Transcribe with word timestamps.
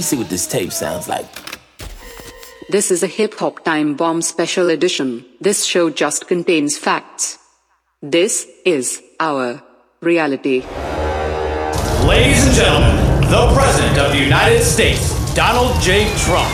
me 0.00 0.02
see 0.02 0.16
what 0.16 0.30
this 0.30 0.46
tape 0.46 0.72
sounds 0.72 1.08
like. 1.08 1.28
This 2.70 2.90
is 2.90 3.02
a 3.02 3.06
hip 3.06 3.34
hop 3.34 3.64
time 3.64 3.96
bomb 3.96 4.22
special 4.22 4.70
edition. 4.70 5.26
This 5.42 5.64
show 5.64 5.90
just 5.90 6.26
contains 6.26 6.78
facts. 6.78 7.38
This 8.00 8.48
is 8.64 9.02
our 9.18 9.62
reality. 10.00 10.62
Ladies 12.08 12.46
and 12.46 12.54
gentlemen, 12.56 12.96
the 13.28 13.44
President 13.52 13.98
of 13.98 14.12
the 14.12 14.18
United 14.18 14.62
States, 14.62 15.04
Donald 15.34 15.78
J. 15.82 16.08
Trump. 16.24 16.48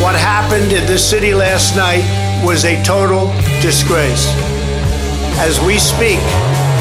What 0.00 0.14
happened 0.14 0.72
in 0.72 0.86
this 0.86 1.04
city 1.04 1.34
last 1.34 1.76
night 1.76 2.27
was 2.44 2.64
a 2.64 2.82
total 2.82 3.26
disgrace. 3.60 4.26
As 5.38 5.60
we 5.60 5.78
speak, 5.78 6.18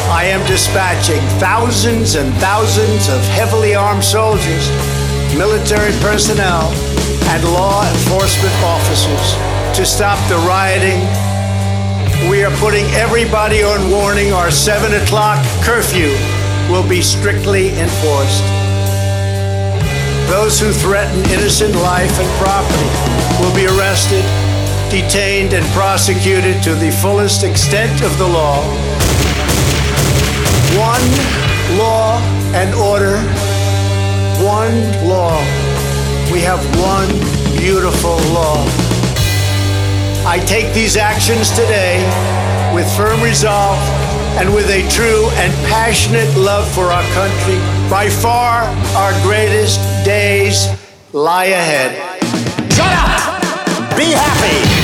I 0.10 0.26
am 0.26 0.46
dispatching 0.48 1.22
thousands 1.40 2.16
and 2.16 2.34
thousands 2.36 3.10
of 3.10 3.22
heavily 3.36 3.76
armed 3.76 4.04
soldiers, 4.04 4.70
military 5.36 5.92
personnel, 6.00 6.72
and 7.30 7.44
law 7.44 7.84
enforcement 7.90 8.56
officers 8.64 9.36
to 9.78 9.86
stop 9.86 10.18
the 10.30 10.38
rioting. 10.48 11.02
We 12.30 12.44
are 12.44 12.56
putting 12.58 12.86
everybody 12.96 13.64
on 13.64 13.92
warning. 13.92 14.34
Our 14.34 14.50
7 14.50 14.94
o'clock 15.04 15.44
curfew 15.62 16.16
will 16.72 16.88
be 16.88 17.02
strictly 17.02 17.70
enforced. 17.78 18.44
Those 20.30 20.60
who 20.60 20.72
threaten 20.72 21.20
innocent 21.32 21.76
life 21.76 22.20
and 22.20 22.30
property 22.40 22.90
will 23.40 23.54
be 23.56 23.68
arrested, 23.68 24.24
detained, 24.90 25.54
and 25.54 25.66
prosecuted 25.68 26.62
to 26.64 26.76
the 26.76 26.92
fullest 26.92 27.44
extent 27.44 28.02
of 28.02 28.18
the 28.18 28.28
law. 28.28 28.64
One 30.78 31.08
law 31.78 32.20
and 32.54 32.74
order. 32.76 33.18
One 34.44 34.76
law. 35.08 35.38
We 36.32 36.42
have 36.42 36.64
one 36.80 37.10
beautiful 37.58 38.18
law. 38.34 38.64
I 40.26 40.44
take 40.46 40.74
these 40.74 40.98
actions 40.98 41.50
today 41.52 42.04
with 42.74 42.86
firm 42.98 43.22
resolve 43.22 43.78
and 44.38 44.54
with 44.54 44.70
a 44.70 44.88
true 44.90 45.30
and 45.36 45.54
passionate 45.68 46.30
love 46.38 46.70
for 46.74 46.86
our 46.86 47.04
country. 47.14 47.58
By 47.90 48.10
far, 48.10 48.64
our 48.96 49.14
greatest 49.24 49.80
days 50.06 50.68
lie 51.14 51.46
ahead. 51.46 51.96
Shut 52.72 52.94
up! 52.94 53.98
Be 53.98 54.12
happy! 54.12 54.77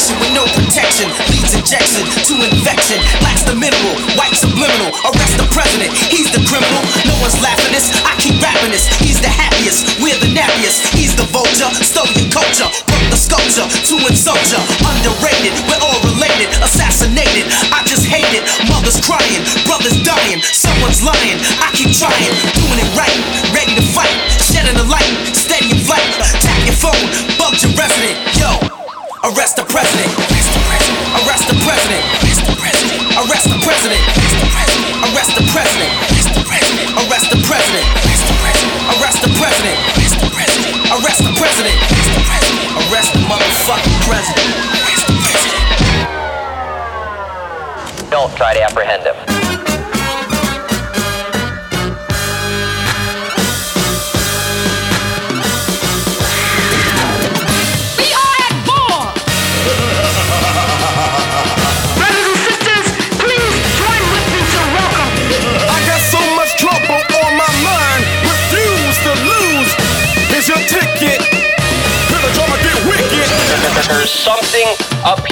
Much 0.00 0.16
with 0.16 0.32
no 0.32 0.44
protection 0.56 1.12
leads 1.28 1.52
injection 1.52 2.04
to 2.24 2.34
infection. 2.48 2.96
Lacks 3.20 3.44
the 3.44 3.52
mineral, 3.52 3.94
white 4.16 4.32
subliminal. 4.32 4.88
Arrest 5.04 5.36
the 5.36 5.48
president, 5.52 5.92
he's 6.08 6.32
the 6.32 6.40
criminal. 6.48 6.80
No 7.04 7.14
one's 7.20 7.36
laughing 7.44 7.72
this. 7.72 7.92
I 8.08 8.16
keep 8.16 8.40
rapping 8.40 8.72
this. 8.72 8.88
He's 9.04 9.20
the 9.20 9.28
happiest, 9.28 10.00
we're 10.00 10.16
the 10.16 10.32
nappiest. 10.32 10.96
He's 10.96 11.12
the 11.12 11.28
vulture, 11.28 11.68
stole 11.84 12.08
your 12.16 12.32
culture, 12.32 12.68
broke 12.88 13.08
the 13.12 13.20
sculpture 13.20 13.66
to 13.68 13.94
insult 14.08 14.40
ya. 14.48 14.60
Underrated, 14.88 15.52
we're 15.68 15.82
all 15.84 16.00
related. 16.08 16.48
Assassinated, 16.64 17.44
I 17.68 17.84
just 17.84 18.08
hate 18.08 18.30
it. 18.32 18.44
Mothers 18.72 19.00
crying, 19.04 19.42
brothers 19.68 20.00
dying, 20.00 20.40
someone's 20.40 21.04
lying. 21.04 21.36
I 21.60 21.68
keep 21.76 21.92
trying, 21.92 22.32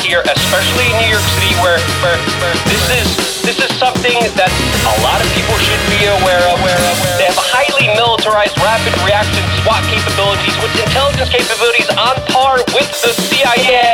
here, 0.08 0.24
especially 0.24 0.88
in 0.88 0.96
New 1.04 1.12
York 1.12 1.28
City, 1.36 1.52
where, 1.60 1.76
where, 2.00 2.16
where 2.40 2.56
this 2.64 2.84
is 2.96 3.08
this 3.44 3.60
is 3.60 3.68
something 3.76 4.16
that 4.40 4.52
a 4.88 4.96
lot 5.04 5.20
of 5.20 5.28
people 5.36 5.52
should 5.60 5.80
be 5.92 6.08
aware 6.20 6.40
of. 6.48 6.56
Where, 6.64 6.76
they 7.20 7.28
have 7.28 7.36
highly 7.36 7.92
militarized 7.92 8.56
rapid 8.64 8.96
reaction 9.04 9.44
SWAT 9.60 9.84
capabilities 9.92 10.56
with 10.64 10.72
intelligence 10.80 11.28
capabilities 11.28 11.88
on 12.00 12.16
par 12.32 12.56
with 12.72 12.88
the 13.04 13.12
CIA. 13.12 13.84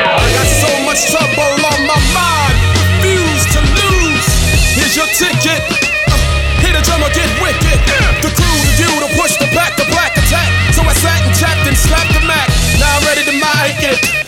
I 0.00 0.24
got 0.32 0.48
so 0.48 0.72
much 0.88 1.00
trouble 1.12 1.60
on 1.60 1.80
my 1.84 2.00
mind. 2.16 2.56
Refuse 3.04 3.44
to 3.52 3.60
lose. 3.84 4.28
Here's 4.80 4.96
your 4.96 5.08
ticket. 5.12 5.60
Uh, 6.08 6.16
Hit 6.64 6.72
a 6.72 6.80
drummer, 6.84 7.12
get 7.12 7.28
wicked. 7.44 7.78
The 8.24 8.32
crew, 8.32 8.58
the 8.64 8.72
view, 8.80 8.92
to 8.96 9.08
push 9.20 9.36
the 9.36 9.48
back, 9.52 9.76
the 9.76 9.84
black 9.92 10.16
attack. 10.16 10.48
So 10.72 10.80
I 10.88 10.96
sat 10.96 11.20
and 11.20 11.32
chapped 11.36 11.64
and 11.68 11.76
slapped 11.76 12.16
the 12.16 12.24
Mac. 12.24 12.48
Now 12.80 12.96
I'm 12.96 13.04
ready 13.04 13.28
to 13.28 13.34
mic 13.36 13.76
it. 13.92 14.27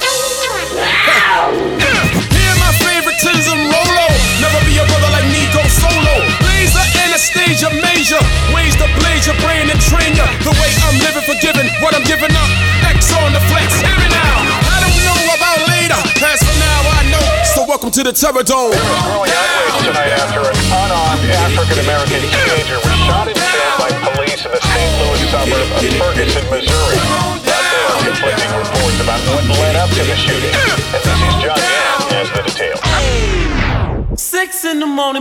Hear 0.71 2.55
my 2.63 2.71
favoritism, 2.79 3.59
Rolo. 3.59 4.07
Never 4.39 4.61
be 4.71 4.79
a 4.79 4.87
brother 4.87 5.11
like 5.11 5.27
me, 5.35 5.43
go 5.51 5.63
solo. 5.67 6.15
Laser 6.47 6.87
Anastasia 7.03 7.75
major. 7.83 8.23
Ways 8.55 8.79
to 8.79 8.87
blaze 9.03 9.27
your 9.27 9.35
brain 9.43 9.67
and 9.67 9.81
train 9.83 10.15
ya. 10.15 10.31
The 10.47 10.55
way 10.55 10.71
I'm 10.87 10.95
living, 11.03 11.27
forgiving 11.27 11.67
what 11.83 11.99
I'm 11.99 12.07
giving 12.07 12.31
up. 12.39 12.51
X 12.87 13.11
on 13.19 13.35
the 13.35 13.43
flex, 13.51 13.83
hear 13.83 13.99
me 13.99 14.09
now. 14.15 14.47
I 14.71 14.79
don't 14.79 14.95
know 15.03 15.19
about 15.35 15.59
later. 15.75 15.99
As 16.23 16.39
for 16.39 16.55
now, 16.63 16.81
I 16.87 17.03
know. 17.11 17.27
So 17.51 17.67
welcome 17.67 17.91
to 17.91 18.07
the 18.07 18.15
Terror 18.15 18.47
Dome. 18.47 18.71
Tonight 18.71 20.15
after 20.23 20.47
an 20.47 20.55
unarmed 20.71 21.27
African 21.51 21.83
American 21.83 22.23
teenager 22.31 22.79
was 22.79 22.95
shot 23.11 23.27
and 23.27 23.35
killed 23.35 23.75
by 23.83 23.91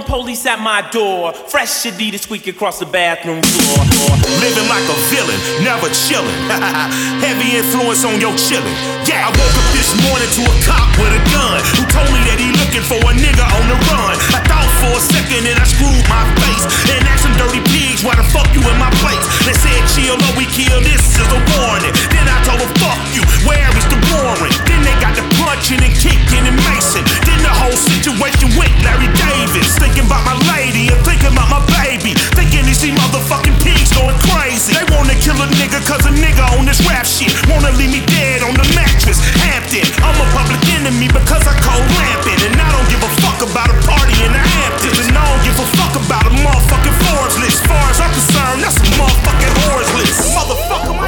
police 0.10 0.44
at 0.50 0.58
my 0.58 0.82
door. 0.90 1.32
Fresh 1.54 1.86
Adidas 1.86 2.26
squeak 2.26 2.50
across 2.50 2.82
the 2.82 2.90
bathroom 2.90 3.46
floor. 3.46 3.86
Living 4.42 4.66
like 4.66 4.84
a 4.90 4.98
villain, 5.14 5.38
never 5.62 5.86
chillin'. 5.94 6.34
Heavy 7.22 7.62
influence 7.62 8.02
on 8.02 8.18
your 8.18 8.34
chillin'. 8.34 8.74
Yeah, 9.06 9.30
I 9.30 9.30
woke 9.30 9.54
up 9.54 9.70
this 9.78 9.94
morning 10.02 10.30
to 10.34 10.42
a 10.50 10.56
cop 10.66 10.90
with 10.98 11.14
a 11.14 11.22
gun 11.30 11.62
who 11.78 11.86
told 11.94 12.10
me 12.10 12.22
that 12.26 12.42
he 12.42 12.50
looking 12.58 12.82
for 12.82 12.98
a 12.98 13.14
nigga 13.14 13.46
on 13.54 13.66
the 13.70 13.78
run. 13.94 14.18
I 14.34 14.42
thought 14.50 14.70
for 14.82 14.98
a 14.98 15.02
second 15.02 15.46
and 15.46 15.58
I 15.62 15.66
screwed 15.70 16.02
my 16.10 16.26
face 16.42 16.66
and 16.90 17.06
asked 17.06 17.30
some 17.30 17.36
dirty 17.38 17.62
pigs 17.70 18.02
why 18.02 18.18
the 18.18 18.26
fuck 18.34 18.50
you 18.58 18.66
in 18.66 18.78
my 18.82 18.90
place. 18.98 19.22
They 19.46 19.54
said 19.54 19.78
chill 19.94 20.18
or 20.18 20.34
we 20.34 20.50
kill. 20.50 20.82
This 20.82 21.06
is 21.22 21.30
a 21.30 21.42
warning 21.54 21.94
told 22.50 22.66
them, 22.66 22.74
fuck 22.82 22.98
you, 23.14 23.22
where 23.46 23.70
is 23.78 23.86
the 23.94 24.00
warrant? 24.10 24.58
Then 24.66 24.82
they 24.82 24.98
got 24.98 25.14
the 25.14 25.22
punching 25.38 25.78
and 25.86 25.94
kicking 25.94 26.46
and 26.50 26.58
macing. 26.66 27.06
Then 27.22 27.38
the 27.46 27.54
whole 27.54 27.78
situation 27.78 28.50
with 28.58 28.74
Larry 28.82 29.10
Davis. 29.14 29.78
Thinking 29.78 30.10
about 30.10 30.26
my 30.26 30.34
lady 30.50 30.90
and 30.90 30.98
thinking 31.06 31.30
about 31.30 31.50
my 31.54 31.62
baby. 31.78 32.18
Thinking 32.34 32.66
these 32.66 32.82
motherfucking 32.82 33.54
pigs 33.62 33.94
going 33.94 34.18
crazy. 34.34 34.74
They 34.74 34.86
wanna 34.90 35.14
kill 35.22 35.38
a 35.38 35.48
nigga 35.62 35.78
cause 35.86 36.02
a 36.10 36.14
nigga 36.18 36.42
on 36.58 36.66
this 36.66 36.82
rap 36.90 37.06
shit. 37.06 37.30
Wanna 37.46 37.70
leave 37.78 37.94
me 37.94 38.02
dead 38.10 38.42
on 38.42 38.58
the 38.58 38.66
mattress. 38.74 39.22
Hampton, 39.46 39.86
I'm 40.02 40.18
a 40.18 40.26
public 40.34 40.62
enemy 40.74 41.06
because 41.06 41.46
I 41.46 41.54
call 41.62 41.78
lamping. 42.02 42.40
And 42.50 42.58
I 42.58 42.70
don't 42.74 42.90
give 42.90 43.04
a 43.06 43.12
fuck 43.22 43.46
about 43.46 43.70
a 43.70 43.78
party 43.86 44.18
in 44.26 44.34
the 44.34 44.42
Hamptons. 44.42 44.98
And 45.06 45.14
I 45.14 45.22
don't 45.22 45.44
give 45.46 45.58
a 45.62 45.68
fuck 45.78 45.94
about 46.02 46.26
a 46.26 46.34
motherfucking 46.34 46.98
Forbes 47.06 47.38
list. 47.38 47.62
As 47.62 47.68
far 47.70 47.86
as 47.94 48.00
I'm 48.02 48.10
concerned, 48.10 48.60
that's 48.66 48.82
a 48.82 48.90
motherfucking 48.98 49.54
whores 49.62 49.92
list. 50.02 50.18
Motherfucker. 50.34 50.99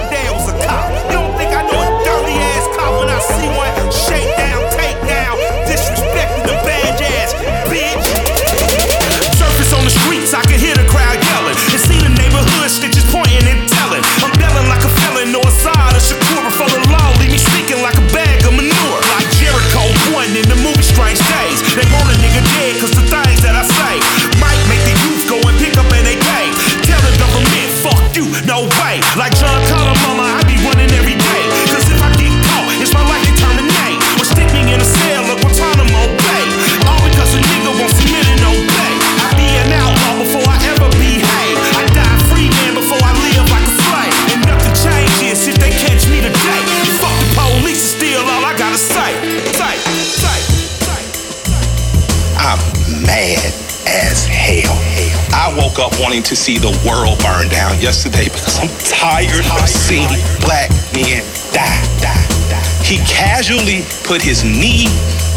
See 56.51 56.59
the 56.59 56.75
world 56.87 57.17
burn 57.19 57.47
down 57.49 57.79
yesterday 57.79 58.25
because 58.25 58.59
I'm 58.59 58.71
tired 58.83 59.45
of 59.45 59.69
seeing 59.69 60.09
black 60.41 60.69
men 60.91 61.23
die, 61.55 61.79
die, 62.03 62.27
die. 62.51 62.67
He 62.83 62.97
casually 63.07 63.83
put 64.03 64.21
his 64.21 64.43
knee 64.43 64.87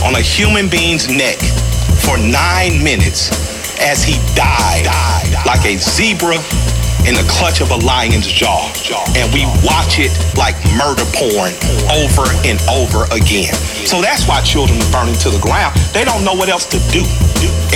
on 0.03 0.15
a 0.17 0.21
human 0.21 0.69
being's 0.69 1.09
neck 1.09 1.39
for 2.03 2.19
nine 2.19 2.83
minutes 2.83 3.31
as 3.81 4.03
he 4.03 4.19
died 4.35 4.87
like 5.47 5.65
a 5.67 5.77
zebra 5.79 6.39
in 7.05 7.15
the 7.15 7.25
clutch 7.29 7.61
of 7.61 7.71
a 7.71 7.79
lion's 7.85 8.27
jaw. 8.27 8.73
And 9.17 9.29
we 9.33 9.45
watch 9.61 10.01
it 10.01 10.12
like 10.37 10.56
murder 10.77 11.05
porn 11.12 11.53
over 11.93 12.25
and 12.49 12.56
over 12.73 13.05
again. 13.12 13.53
So 13.85 14.01
that's 14.01 14.27
why 14.27 14.41
children 14.43 14.81
are 14.81 14.93
burning 14.93 15.17
to 15.21 15.31
the 15.31 15.41
ground. 15.41 15.77
They 15.93 16.05
don't 16.05 16.25
know 16.25 16.35
what 16.35 16.49
else 16.49 16.65
to 16.73 16.81
do. 16.91 17.05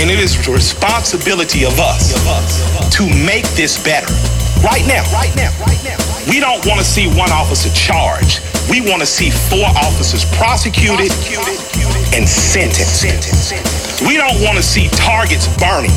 And 0.01 0.09
it 0.09 0.19
is 0.19 0.33
the 0.45 0.51
responsibility 0.51 1.65
of 1.65 1.77
us 1.79 2.17
to 2.95 3.03
make 3.25 3.45
this 3.53 3.77
better. 3.83 4.09
Right 4.65 4.83
now, 4.87 5.05
right 5.13 5.31
now, 5.35 5.53
right 5.63 5.79
now. 5.83 5.95
We 6.27 6.39
don't 6.39 6.65
want 6.67 6.79
to 6.79 6.85
see 6.85 7.07
one 7.07 7.31
officer 7.31 7.69
charged. 7.73 8.41
We 8.69 8.81
want 8.81 8.99
to 9.01 9.07
see 9.07 9.31
four 9.31 9.65
officers 9.65 10.25
prosecuted 10.35 11.09
and 12.15 12.27
sentenced. 12.27 13.05
We 14.05 14.15
don't 14.15 14.41
want 14.41 14.57
to 14.57 14.63
see 14.63 14.87
targets 14.89 15.47
burning. 15.57 15.91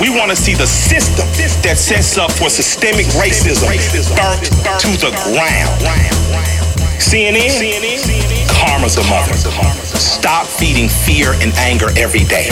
We 0.00 0.08
want 0.10 0.30
to 0.30 0.36
see 0.36 0.54
the 0.54 0.66
system 0.66 1.26
that 1.62 1.78
sets 1.78 2.18
up 2.18 2.32
for 2.32 2.48
systemic 2.48 3.06
racism 3.18 3.68
burnt 4.16 4.42
to 4.80 4.90
the 4.96 5.12
ground. 5.28 5.82
CNN, 6.98 7.52
karma's 8.48 8.96
a 8.96 9.04
mother. 9.10 9.34
Stop 9.98 10.46
feeding 10.46 10.88
fear 10.88 11.32
and 11.42 11.52
anger 11.58 11.88
every 11.96 12.24
day. 12.24 12.48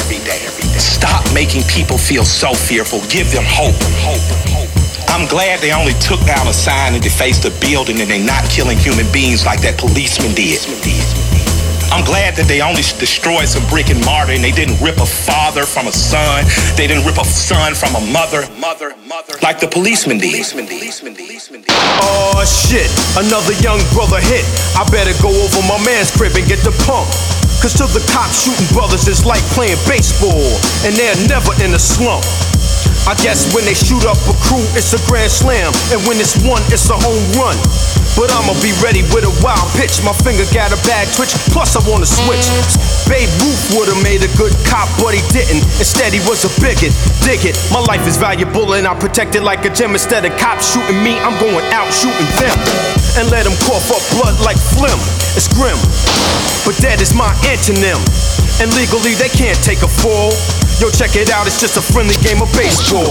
Stop 0.76 1.24
making 1.32 1.62
people 1.64 1.96
feel 1.96 2.24
so 2.24 2.52
fearful. 2.52 3.00
Give 3.08 3.30
them 3.32 3.44
hope. 3.46 3.78
I'm 5.08 5.26
glad 5.28 5.60
they 5.60 5.72
only 5.72 5.94
took 5.94 6.20
down 6.26 6.46
a 6.46 6.52
sign 6.52 6.94
and 6.94 7.02
defaced 7.02 7.44
a 7.44 7.50
building 7.60 8.00
and 8.00 8.10
they're 8.10 8.24
not 8.24 8.44
killing 8.50 8.78
human 8.78 9.10
beings 9.12 9.46
like 9.46 9.60
that 9.62 9.78
policeman 9.78 10.34
did. 10.34 10.60
I'm 11.90 12.06
glad 12.06 12.38
that 12.38 12.46
they 12.46 12.62
only 12.62 12.86
destroyed 13.02 13.50
some 13.50 13.66
brick 13.66 13.90
and 13.90 13.98
mortar 14.06 14.30
and 14.30 14.42
they 14.42 14.54
didn't 14.54 14.78
rip 14.78 15.02
a 15.02 15.06
father 15.06 15.66
from 15.66 15.90
a 15.90 15.92
son. 15.92 16.46
They 16.78 16.86
didn't 16.86 17.02
rip 17.02 17.18
a 17.18 17.26
son 17.26 17.74
from 17.74 17.98
a 17.98 18.02
mother, 18.14 18.46
mother, 18.62 18.94
mother, 19.10 19.34
like 19.42 19.58
the 19.58 19.66
policeman 19.66 20.22
did. 20.22 20.30
Oh 22.06 22.46
shit, 22.46 22.86
another 23.18 23.58
young 23.58 23.82
brother 23.90 24.22
hit. 24.22 24.46
I 24.78 24.86
better 24.94 25.10
go 25.18 25.34
over 25.34 25.60
my 25.66 25.82
man's 25.82 26.14
crib 26.14 26.38
and 26.38 26.46
get 26.46 26.62
the 26.62 26.70
pump. 26.86 27.10
Cause 27.58 27.74
to 27.76 27.84
the 27.90 28.00
cops 28.14 28.46
shooting 28.46 28.70
brothers 28.72 29.04
is 29.10 29.26
like 29.26 29.42
playing 29.52 29.76
baseball, 29.84 30.46
and 30.86 30.96
they're 30.96 31.18
never 31.28 31.52
in 31.60 31.74
a 31.74 31.82
slump. 31.82 32.24
I 33.04 33.18
guess 33.20 33.52
when 33.52 33.64
they 33.66 33.74
shoot 33.74 34.06
up 34.06 34.16
a 34.30 34.36
crew, 34.46 34.62
it's 34.78 34.94
a 34.94 35.00
grand 35.10 35.28
slam, 35.28 35.72
and 35.92 36.00
when 36.06 36.16
it's 36.22 36.38
one, 36.46 36.62
it's 36.72 36.88
a 36.88 36.96
home 36.96 37.20
run. 37.36 37.58
But 38.18 38.30
I'ma 38.34 38.54
be 38.58 38.74
ready 38.82 39.06
with 39.14 39.22
a 39.24 39.34
wild 39.40 39.70
pitch. 39.78 40.02
My 40.02 40.12
finger 40.12 40.44
got 40.50 40.74
a 40.74 40.78
bad 40.86 41.06
twitch, 41.14 41.32
plus 41.54 41.78
I 41.78 41.82
wanna 41.86 42.06
switch. 42.06 42.46
Babe 43.06 43.30
Ruth 43.42 43.62
would've 43.74 44.02
made 44.02 44.22
a 44.22 44.30
good 44.36 44.52
cop, 44.66 44.90
but 44.98 45.14
he 45.14 45.22
didn't. 45.30 45.62
Instead, 45.78 46.12
he 46.12 46.20
was 46.26 46.42
a 46.44 46.52
bigot. 46.60 46.92
Dig 47.22 47.46
it, 47.46 47.56
my 47.70 47.80
life 47.86 48.06
is 48.06 48.16
valuable 48.16 48.74
and 48.74 48.86
I 48.86 48.94
protect 48.98 49.34
it 49.34 49.42
like 49.42 49.64
a 49.64 49.70
gem. 49.70 49.92
Instead 49.94 50.24
of 50.24 50.34
cops 50.38 50.74
shooting 50.74 51.02
me, 51.02 51.18
I'm 51.18 51.38
going 51.38 51.64
out 51.72 51.90
shooting 51.94 52.30
them. 52.38 52.56
And 53.18 53.30
let 53.30 53.44
them 53.44 53.56
cough 53.66 53.90
up 53.90 54.02
blood 54.14 54.38
like 54.42 54.58
phlegm. 54.58 54.98
It's 55.34 55.46
grim, 55.50 55.78
but 56.66 56.74
that 56.82 56.98
is 57.02 57.14
my 57.14 57.30
antonym. 57.46 57.98
And 58.60 58.70
legally, 58.74 59.14
they 59.14 59.30
can't 59.30 59.58
take 59.62 59.82
a 59.82 59.88
fall. 59.88 60.34
Yo, 60.78 60.90
check 60.90 61.16
it 61.16 61.30
out, 61.30 61.46
it's 61.46 61.60
just 61.60 61.76
a 61.76 61.82
friendly 61.82 62.14
game 62.22 62.42
of 62.42 62.50
baseball. 62.52 63.08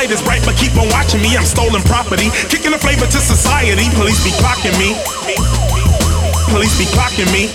Light 0.00 0.10
is 0.10 0.22
bright, 0.22 0.40
but 0.46 0.56
keep 0.56 0.72
on 0.80 0.88
watching 0.88 1.20
me. 1.20 1.36
I'm 1.36 1.44
stolen 1.44 1.82
property, 1.82 2.30
kicking 2.48 2.70
the 2.70 2.78
flavor 2.78 3.04
to 3.04 3.18
society. 3.20 3.84
Police 4.00 4.24
be 4.24 4.30
clocking 4.40 4.72
me. 4.80 4.96
Police 6.48 6.78
be 6.78 6.86
clocking 6.96 7.30
me. 7.32 7.52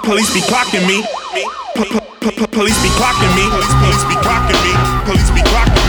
Police 0.00 0.32
be 0.32 0.40
clocking 0.40 0.86
me. 0.88 1.04
Police 1.76 2.80
be 2.82 2.88
clocking 2.96 3.32
me. 3.36 3.44
Police 3.76 4.04
be 4.08 4.16
clocking 4.24 4.60
me. 4.64 4.72
Police 5.04 5.30
be 5.30 5.42
clocking 5.42 5.76
me. 5.76 5.83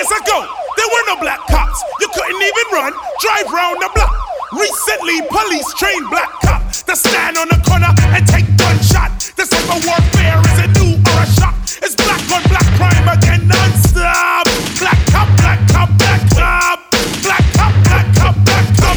Years 0.00 0.20
ago, 0.20 0.48
there 0.76 0.88
were 0.88 1.04
no 1.12 1.16
black 1.20 1.40
cops. 1.52 1.84
You 2.00 2.08
couldn't 2.08 2.40
even 2.40 2.66
run, 2.72 2.92
drive 3.20 3.52
round 3.52 3.76
the 3.82 3.90
block. 3.94 4.16
Recently, 4.52 5.20
police 5.28 5.68
trained 5.76 6.08
black 6.08 6.32
cops 6.40 6.82
to 6.84 6.96
stand 6.96 7.36
on 7.36 7.48
the 7.48 7.60
corner 7.68 7.92
and 8.16 8.24
take 8.26 8.48
gunshot. 8.56 9.12
This 9.36 9.50
type 9.50 9.68
warfare 9.68 10.40
is 10.40 10.58
a 10.64 10.68
new 10.80 10.96
or 10.96 11.18
a 11.20 11.28
shock. 11.36 11.54
It's 11.84 11.94
black 11.94 12.24
on 12.32 12.42
black 12.48 12.68
crime 12.80 13.08
again 13.12 13.46
non-stop. 13.46 14.48
Black 14.80 15.00
cop, 15.12 15.28
black 15.36 15.60
cop, 15.68 15.88
black 16.00 16.22
cop. 16.32 16.78
Black 17.20 17.44
cop, 17.52 17.74
black 17.84 18.06
cop, 18.16 18.36
black 18.48 18.66
cop. 18.80 18.96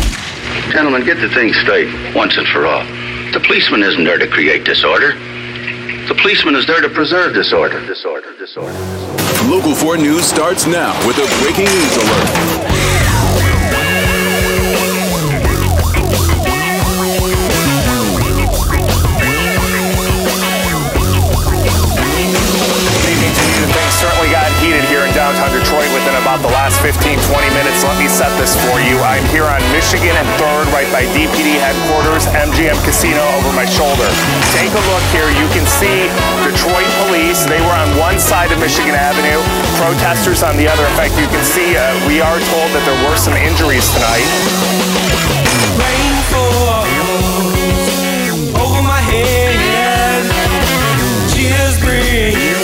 Gentlemen, 0.72 1.04
get 1.04 1.20
the 1.20 1.30
thing 1.36 1.52
straight 1.54 1.92
once 2.16 2.38
and 2.38 2.48
for 2.48 2.66
all. 2.66 2.84
The 3.36 3.44
policeman 3.44 3.84
isn't 3.84 4.04
there 4.04 4.18
to 4.18 4.28
create 4.28 4.64
disorder. 4.64 5.20
The 6.08 6.16
policeman 6.16 6.56
is 6.56 6.66
there 6.66 6.80
to 6.80 6.90
preserve 6.90 7.34
disorder. 7.34 7.86
Disorder, 7.88 8.38
disorder. 8.38 8.93
Local 9.50 9.76
4 9.76 9.98
News 9.98 10.26
starts 10.26 10.66
now 10.66 10.96
with 11.06 11.18
a 11.18 11.42
breaking 11.42 11.66
news 11.66 11.98
alert. 11.98 12.74
Downtown 25.14 25.54
Detroit 25.54 25.88
within 25.94 26.16
about 26.20 26.42
the 26.42 26.50
last 26.50 26.82
15, 26.82 27.00
20 27.00 27.50
minutes. 27.54 27.84
Let 27.84 27.98
me 28.02 28.10
set 28.10 28.34
this 28.40 28.58
for. 28.58 28.73
I'm 29.14 29.30
here 29.30 29.46
on 29.46 29.62
Michigan 29.70 30.10
and 30.10 30.26
3rd, 30.42 30.74
right 30.74 30.90
by 30.90 31.06
DPD 31.14 31.62
headquarters, 31.62 32.26
MGM 32.34 32.74
Casino 32.82 33.22
over 33.38 33.54
my 33.54 33.62
shoulder. 33.62 34.10
Take 34.58 34.74
a 34.74 34.84
look 34.90 35.06
here. 35.14 35.30
You 35.38 35.46
can 35.54 35.70
see 35.70 36.10
Detroit 36.42 36.90
police. 37.06 37.46
They 37.46 37.62
were 37.62 37.78
on 37.78 37.94
one 38.02 38.18
side 38.18 38.50
of 38.50 38.58
Michigan 38.58 38.98
Avenue, 38.98 39.38
protesters 39.78 40.42
on 40.42 40.58
the 40.58 40.66
other. 40.66 40.82
In 40.82 40.98
fact, 40.98 41.14
you 41.22 41.30
can 41.30 41.46
see 41.46 41.78
uh, 41.78 41.94
we 42.10 42.26
are 42.26 42.42
told 42.50 42.74
that 42.74 42.82
there 42.90 42.98
were 43.06 43.14
some 43.14 43.38
injuries 43.38 43.86
tonight. 43.94 44.26
Rain 45.78 46.18
falls 46.34 46.74
over 48.66 48.82
my 48.82 48.98
head. 48.98 50.26
Tears 51.30 51.78
bring 51.86 52.63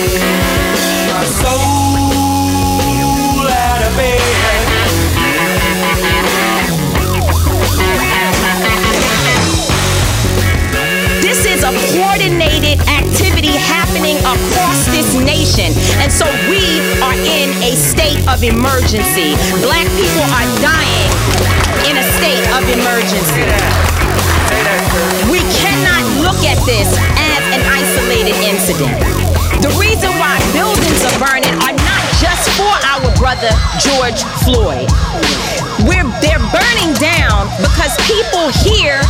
And 15.58 16.14
so 16.14 16.30
we 16.46 16.62
are 17.02 17.18
in 17.26 17.50
a 17.66 17.74
state 17.74 18.22
of 18.30 18.44
emergency. 18.46 19.34
Black 19.66 19.90
people 19.98 20.22
are 20.30 20.46
dying 20.62 21.10
in 21.90 21.98
a 21.98 22.06
state 22.22 22.46
of 22.54 22.62
emergency. 22.70 23.50
We 25.26 25.42
cannot 25.58 26.06
look 26.22 26.46
at 26.46 26.62
this 26.70 26.94
as 27.18 27.42
an 27.50 27.66
isolated 27.66 28.38
incident. 28.46 28.94
The 29.66 29.74
reason 29.82 30.14
why 30.22 30.38
buildings 30.54 31.02
are 31.10 31.18
burning 31.18 31.58
are 31.66 31.74
not 31.74 32.04
just 32.22 32.46
for 32.54 32.70
our 32.86 33.10
brother 33.18 33.50
George 33.82 34.22
Floyd. 34.46 34.86
We're, 35.90 36.06
they're 36.22 36.46
burning 36.54 36.94
down 37.02 37.50
because 37.58 37.98
people 38.06 38.54
here 38.62 39.02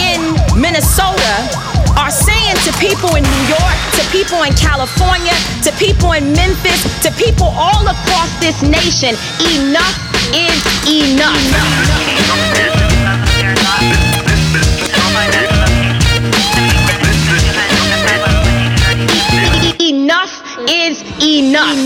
in 0.00 0.40
Minnesota 0.56 1.11
people 2.82 3.14
in 3.14 3.22
New 3.22 3.44
York, 3.46 3.78
to 3.94 4.02
people 4.10 4.42
in 4.42 4.52
California, 4.54 5.32
to 5.62 5.70
people 5.78 6.10
in 6.18 6.32
Memphis, 6.34 6.82
to 7.02 7.12
people 7.12 7.46
all 7.46 7.86
across 7.86 8.28
this 8.40 8.60
nation, 8.60 9.14
enough 9.54 9.94
is 10.34 10.58
enough. 10.90 11.38
Enough 19.78 20.42
is 20.68 20.98
enough. 21.22 21.78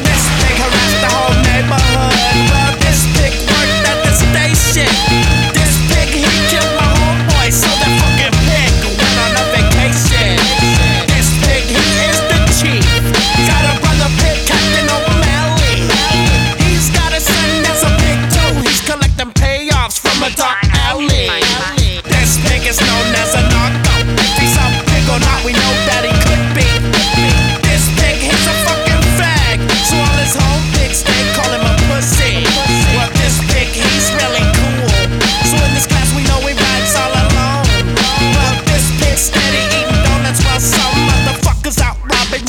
This 0.00 0.24
pig 0.40 0.56
harassed 0.56 1.02
the. 1.02 1.12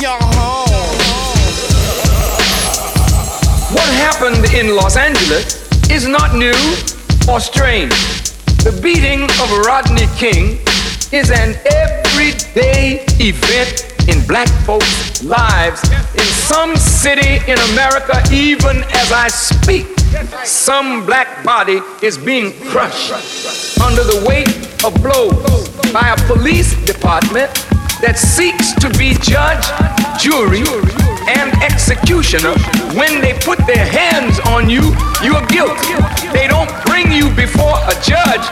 your 0.03 0.19
home. 0.19 0.67
What 3.71 3.87
happened 4.03 4.43
in 4.53 4.75
Los 4.75 4.97
Angeles 4.97 5.63
is 5.89 6.05
not 6.05 6.35
new 6.35 6.59
or 7.31 7.39
strange. 7.39 7.93
The 8.67 8.77
beating 8.83 9.23
of 9.23 9.65
Rodney 9.65 10.07
King 10.17 10.59
is 11.13 11.31
an 11.31 11.55
everyday 11.71 13.05
event 13.17 13.95
in 14.09 14.27
black 14.27 14.49
folks' 14.65 15.23
lives 15.23 15.81
in 16.15 16.27
some 16.51 16.75
city 16.75 17.39
in 17.49 17.57
America, 17.71 18.21
even 18.29 18.83
as 18.99 19.13
I 19.13 19.29
speak. 19.29 19.87
Some 20.43 21.05
black 21.05 21.45
body 21.45 21.79
is 22.01 22.17
being 22.17 22.51
crushed 22.67 23.79
under 23.79 24.03
the 24.03 24.25
weight 24.27 24.51
of 24.83 24.93
blows 25.01 25.69
by 25.93 26.09
a 26.09 26.17
police 26.27 26.75
department 26.83 27.72
that 28.03 28.19
seeks 28.19 28.75
to 28.83 28.91
be 28.99 29.15
judge, 29.23 29.63
jury, 30.19 30.59
and 31.31 31.55
executioner. 31.63 32.51
When 32.99 33.23
they 33.23 33.31
put 33.39 33.63
their 33.63 33.87
hands 33.87 34.43
on 34.51 34.67
you, 34.67 34.91
you 35.23 35.39
are 35.39 35.47
guilty. 35.47 35.95
They 36.35 36.51
don't 36.51 36.67
bring 36.83 37.15
you 37.15 37.31
before 37.31 37.79
a 37.87 37.95
judge 38.03 38.43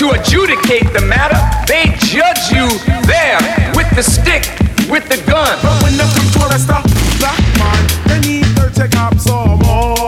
to 0.00 0.16
adjudicate 0.16 0.88
the 0.96 1.04
matter. 1.04 1.36
They 1.68 1.92
judge 2.00 2.48
you 2.48 2.64
there 3.04 3.36
with 3.76 3.92
the 3.92 4.00
stick, 4.00 4.48
with 4.88 5.04
the 5.12 5.20
gun. 5.28 5.52
But 5.60 5.76
when 5.84 6.00
the 6.00 6.08
controller 6.16 6.56
stop 6.56 6.88
black 7.20 7.44
man, 7.60 7.80
they 8.08 8.40
need 8.40 8.46
30 8.56 8.88
cops 8.88 9.28
or 9.28 9.60
more. 9.60 10.03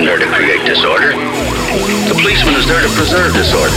Isn't 0.00 0.08
there 0.08 0.18
to 0.18 0.32
create 0.34 0.64
disorder. 0.64 1.12
The 1.12 2.16
policeman 2.16 2.54
is 2.56 2.66
there 2.66 2.80
to 2.80 2.88
preserve 2.96 3.34
disorder. 3.34 3.76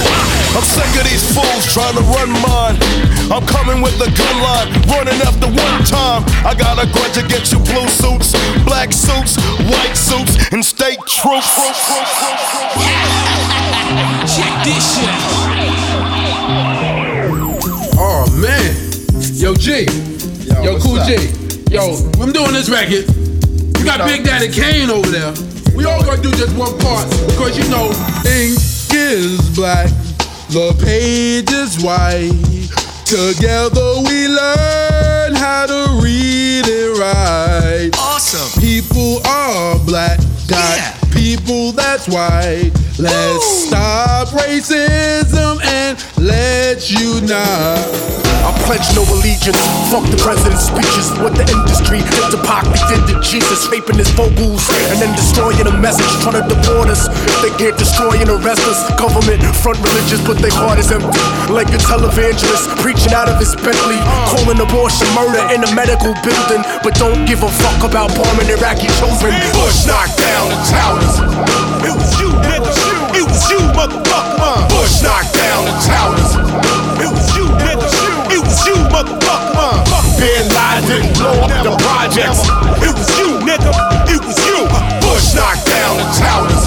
I'm 0.56 0.64
sick 0.64 0.88
of 0.96 1.04
these 1.04 1.24
fools 1.36 1.68
trying 1.68 1.96
to 2.00 2.04
run 2.16 2.32
mine. 2.40 2.80
I'm 3.28 3.44
coming 3.44 3.84
with 3.84 4.00
a 4.00 4.08
gun 4.08 4.38
line, 4.40 4.72
running 4.88 5.20
after 5.20 5.48
one 5.52 5.84
time. 5.84 6.24
I 6.48 6.56
got 6.56 6.80
a 6.80 6.88
grudge 6.96 7.18
against 7.20 7.52
you 7.52 7.60
blue 7.60 7.88
suits, 7.92 8.32
black 8.64 8.94
suits, 8.94 9.36
white 9.68 9.96
suits, 10.00 10.40
and 10.54 10.64
state 10.64 11.00
troops. 11.08 11.60
Check 14.32 14.54
this 14.64 14.80
shit. 14.96 15.12
Oh 18.00 18.24
man. 18.40 18.72
Yo 19.36 19.56
G. 19.56 19.84
Yo, 20.48 20.72
what's 20.72 20.86
Cool 20.86 21.00
up? 21.00 21.08
G. 21.08 21.20
Yo, 21.70 22.00
I'm 22.22 22.32
doing 22.32 22.54
this 22.54 22.70
record. 22.70 23.12
You 23.78 23.84
got 23.84 24.08
Big 24.08 24.24
Daddy 24.24 24.48
Kane 24.48 24.90
over 24.90 25.10
there. 25.10 25.53
We 25.76 25.86
all 25.86 26.04
gonna 26.04 26.22
do 26.22 26.32
just 26.32 26.56
one 26.56 26.78
part 26.80 27.10
because 27.28 27.58
you 27.58 27.68
know 27.70 27.88
ink 28.26 28.58
is 28.94 29.50
black, 29.56 29.90
the 30.50 30.76
page 30.84 31.52
is 31.52 31.84
white. 31.84 32.30
Together 33.06 34.02
we 34.08 34.28
learn 34.28 35.34
how 35.36 35.66
to 35.66 36.00
read 36.02 36.68
and 36.68 36.98
write. 36.98 37.92
Awesome. 37.98 38.62
People 38.62 39.20
are 39.26 39.80
black, 39.86 40.20
got 40.48 40.96
people 41.12 41.72
that's 41.72 42.08
white. 42.08 42.72
Let's 43.00 43.68
stop 43.68 44.28
racism 44.30 45.58
and 45.66 45.98
let 46.22 46.92
you 46.92 47.22
know. 47.26 48.14
I 48.44 48.52
pledge 48.68 48.86
no 48.94 49.02
allegiance. 49.08 49.58
Fuck 49.90 50.06
the 50.14 50.20
president's 50.22 50.70
speeches. 50.70 51.10
What 51.18 51.34
the 51.34 51.42
industry 51.48 52.06
did 52.06 52.28
to 52.30 52.40
Pac, 52.46 52.70
they 52.70 53.02
did 53.02 53.02
to 53.10 53.16
Jesus. 53.24 53.66
Raping 53.72 53.98
his 53.98 54.14
vocals 54.14 54.68
and 54.94 55.02
then 55.02 55.10
destroying 55.18 55.66
a 55.66 55.74
message. 55.82 56.06
Trying 56.22 56.38
to 56.38 56.46
deport 56.46 56.94
us. 56.94 57.10
If 57.10 57.40
they 57.42 57.54
can't 57.58 57.78
destroy 57.82 58.14
and 58.20 58.30
arrest 58.30 58.62
us. 58.70 58.86
Government 59.00 59.42
front 59.64 59.82
religious, 59.82 60.22
but 60.22 60.38
their 60.38 60.54
heart 60.54 60.78
is 60.78 60.94
empty. 60.94 61.18
Like 61.50 61.74
a 61.74 61.82
televangelist 61.82 62.78
preaching 62.78 63.16
out 63.16 63.26
of 63.26 63.42
his 63.42 63.58
Bentley. 63.58 63.98
Calling 64.30 64.62
abortion 64.62 65.10
murder 65.18 65.42
in 65.50 65.66
a 65.66 65.72
medical 65.74 66.14
building. 66.22 66.62
But 66.86 66.94
don't 67.02 67.26
give 67.26 67.42
a 67.42 67.50
fuck 67.50 67.82
about 67.82 68.14
bombing 68.14 68.54
Iraqi 68.54 68.86
children. 69.02 69.34
Bush 69.58 69.90
knocked 69.90 70.22
down 70.22 70.46
the 70.54 70.60
towers. 70.70 71.14
It 71.84 71.92
was 71.96 72.12
you, 72.16 72.23
nigga. 72.23 72.23
It 72.23 72.23
motherfucker. 73.84 74.70
Bush 74.70 75.04
knocked 75.04 75.34
down 75.36 75.66
the 75.66 75.76
towers. 75.84 76.30
It 77.04 77.12
was 77.12 77.28
you, 77.36 77.46
nigga. 77.60 77.88
It 78.32 78.40
was 78.40 78.66
you, 78.66 78.76
motherfucker. 78.88 79.84
Bin 80.20 80.48
Laden 80.56 80.84
didn't 80.88 81.14
blow 81.20 81.36
up 81.44 81.52
the 81.64 81.76
projects. 81.84 82.48
It 82.80 82.94
was 82.96 83.10
you, 83.20 83.40
nigga. 83.44 83.72
It 84.08 84.22
was 84.24 84.40
you. 84.48 84.60
Bush 85.04 85.36
knocked 85.36 85.68
down 85.68 85.98
the 86.00 86.08
towers. 86.16 86.64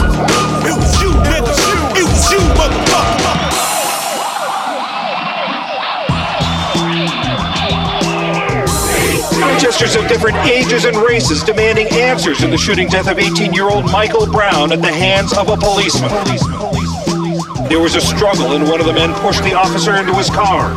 It 0.68 0.76
was 0.76 0.92
you, 1.00 1.10
nigga. 1.24 1.52
It 1.96 2.04
was 2.04 2.30
you, 2.32 2.40
motherfucker. 2.52 3.56
Protesters 9.40 9.96
of 9.96 10.06
different 10.08 10.36
ages 10.46 10.84
and 10.84 10.96
races 10.96 11.42
demanding 11.42 11.88
answers 11.88 12.42
in 12.42 12.50
the 12.50 12.58
shooting 12.58 12.88
death 12.88 13.08
of 13.08 13.18
18 13.18 13.54
year 13.54 13.68
old 13.70 13.90
Michael 13.90 14.26
Brown 14.26 14.70
at 14.72 14.82
the 14.82 14.92
hands 14.92 15.32
of 15.36 15.48
a 15.48 15.56
policeman. 15.56 16.55
There 17.68 17.80
was 17.80 17.96
a 17.96 18.00
struggle, 18.00 18.52
and 18.52 18.68
one 18.68 18.78
of 18.80 18.86
the 18.86 18.92
men 18.92 19.12
pushed 19.14 19.42
the 19.42 19.54
officer 19.54 19.96
into 19.96 20.14
his 20.14 20.30
car. 20.30 20.72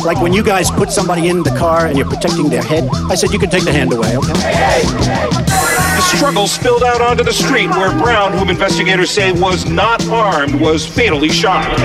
Like 0.00 0.20
when 0.22 0.32
you 0.32 0.42
guys 0.42 0.70
put 0.70 0.90
somebody 0.90 1.28
in 1.28 1.42
the 1.42 1.50
car 1.50 1.86
and 1.86 1.98
you're 1.98 2.08
protecting 2.08 2.48
their 2.48 2.62
head, 2.62 2.88
I 3.10 3.14
said 3.14 3.30
you 3.30 3.38
can 3.38 3.50
take 3.50 3.64
the 3.64 3.72
hand 3.72 3.92
away, 3.92 4.16
okay? 4.16 4.80
The 4.84 6.16
struggle 6.16 6.46
spilled 6.46 6.82
out 6.82 7.02
onto 7.02 7.22
the 7.24 7.32
street 7.32 7.68
where 7.70 7.90
Brown, 7.98 8.32
whom 8.32 8.48
investigators 8.48 9.10
say 9.10 9.32
was 9.32 9.68
not 9.68 10.06
armed, 10.08 10.58
was 10.58 10.86
fatally 10.86 11.28
shot. 11.28 11.76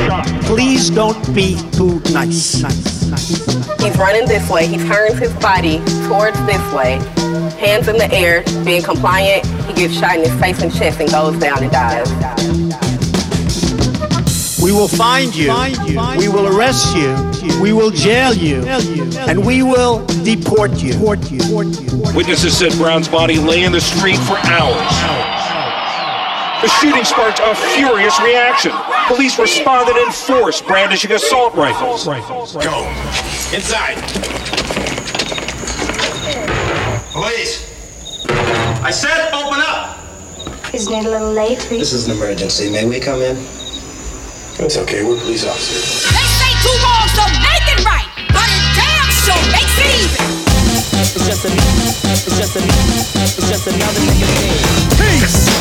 Please 0.44 0.90
don't 0.90 1.36
be 1.36 1.58
too 1.72 2.00
nice. 2.14 2.62
He's 3.82 3.98
running 3.98 4.26
this 4.26 4.50
way. 4.50 4.68
He 4.68 4.78
turns 4.78 5.20
his 5.20 5.34
body 5.34 5.80
towards 6.08 6.40
this 6.46 6.74
way, 6.74 6.94
hands 7.60 7.90
in 7.90 7.98
the 7.98 8.10
air, 8.14 8.44
being 8.64 8.84
compliant. 8.84 9.46
He 9.66 9.74
gets 9.74 10.00
shot 10.00 10.16
in 10.16 10.24
his 10.24 10.40
face 10.40 10.62
and 10.62 10.74
chest 10.74 11.02
and 11.02 11.12
goes 11.12 11.38
down 11.40 11.62
and 11.62 11.72
dies. 11.72 12.85
We 14.66 14.72
will 14.72 14.88
find 14.88 15.36
you. 15.36 15.54
We 16.18 16.28
will 16.28 16.48
arrest 16.48 16.96
you. 16.98 17.62
We 17.62 17.72
will 17.72 17.92
jail 17.92 18.34
you. 18.34 18.66
And 18.66 19.46
we 19.46 19.62
will 19.62 20.04
deport 20.24 20.82
you. 20.82 21.00
Witnesses 22.16 22.58
said 22.58 22.72
Brown's 22.74 23.08
body 23.08 23.38
lay 23.38 23.64
in 23.64 23.72
the 23.72 23.80
street 23.80 24.18
for 24.18 24.36
hours. 24.40 24.92
The 26.64 26.70
shooting 26.82 27.04
sparked 27.04 27.40
a 27.44 27.54
furious 27.76 28.20
reaction. 28.22 28.72
Police 29.06 29.38
responded 29.38 29.98
in 29.98 30.12
force, 30.12 30.64
brandishing 30.64 31.12
assault 31.12 31.54
rifles. 31.54 32.06
Go. 32.06 32.88
Inside. 33.54 34.02
Police. 37.12 38.26
I 38.82 38.90
said 38.90 39.32
open 39.32 39.60
up. 39.62 40.00
Isn't 40.74 40.92
it 40.92 41.06
a 41.06 41.10
little 41.10 41.34
late? 41.34 41.60
This 41.70 41.94
is 41.94 42.08
an 42.08 42.18
emergency. 42.18 42.72
May 42.72 42.90
we 42.90 43.00
come 43.00 43.22
in? 43.22 43.38
It's 44.56 44.80
okay. 44.80 45.04
We're 45.04 45.20
police 45.20 45.44
officers. 45.44 46.08
They 46.16 46.28
say 46.40 46.52
two 46.64 46.72
wrongs 46.80 47.12
don't 47.12 47.36
make 47.44 47.66
it 47.76 47.84
right, 47.84 48.08
but 48.32 48.48
a 48.48 48.60
damn 48.72 49.08
sure 49.12 49.44
makes 49.52 49.76
it 49.84 49.92
even. 50.00 50.24
It's 50.96 51.28
just 51.28 51.44
a, 51.44 51.52
it's 51.52 52.40
just 52.40 52.56
a, 52.56 52.64
it's 52.64 53.48
just 53.52 53.68
another 53.68 54.00
nigga 54.08 54.28
thing. 54.32 54.56
Peace! 54.96 55.52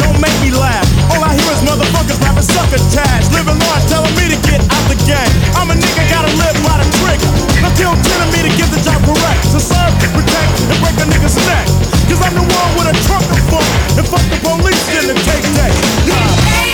Don't 0.00 0.16
make 0.24 0.32
me 0.40 0.56
laugh. 0.56 0.88
All 1.12 1.20
I 1.20 1.36
hear 1.36 1.52
is 1.52 1.60
motherfuckers 1.68 2.16
rapping 2.24 2.48
sucker 2.48 2.80
tags. 2.96 3.28
Living 3.28 3.60
large, 3.60 3.84
telling 3.92 4.16
me 4.16 4.32
to 4.32 4.40
get 4.48 4.64
out 4.72 4.84
the 4.88 4.96
game. 5.04 5.32
I'm 5.52 5.68
a 5.68 5.76
nigga, 5.76 6.08
gotta 6.08 6.32
live 6.40 6.56
by 6.64 6.80
the 6.80 6.88
trigger. 7.04 7.28
Now 7.60 7.76
kill 7.76 7.92
10 7.92 8.24
of 8.24 8.28
me 8.32 8.40
to 8.40 8.52
get 8.56 8.72
the 8.72 8.80
job 8.80 9.04
correct. 9.04 9.52
So 9.52 9.60
serve, 9.60 9.92
protect, 10.00 10.48
and 10.72 10.80
break 10.80 10.96
a 10.96 11.04
nigga's 11.12 11.36
neck. 11.44 11.68
Cause 12.08 12.24
I'm 12.24 12.32
the 12.40 12.46
one 12.48 12.70
with 12.80 12.88
a 12.88 12.96
trunk 13.04 13.28
of 13.28 13.40
funk. 13.52 13.68
And 14.00 14.06
fuck 14.08 14.24
the 14.32 14.40
police 14.40 14.84
in 14.96 15.12
the 15.12 15.16
take 15.28 15.44
that. 15.60 15.72
It's 16.08 16.73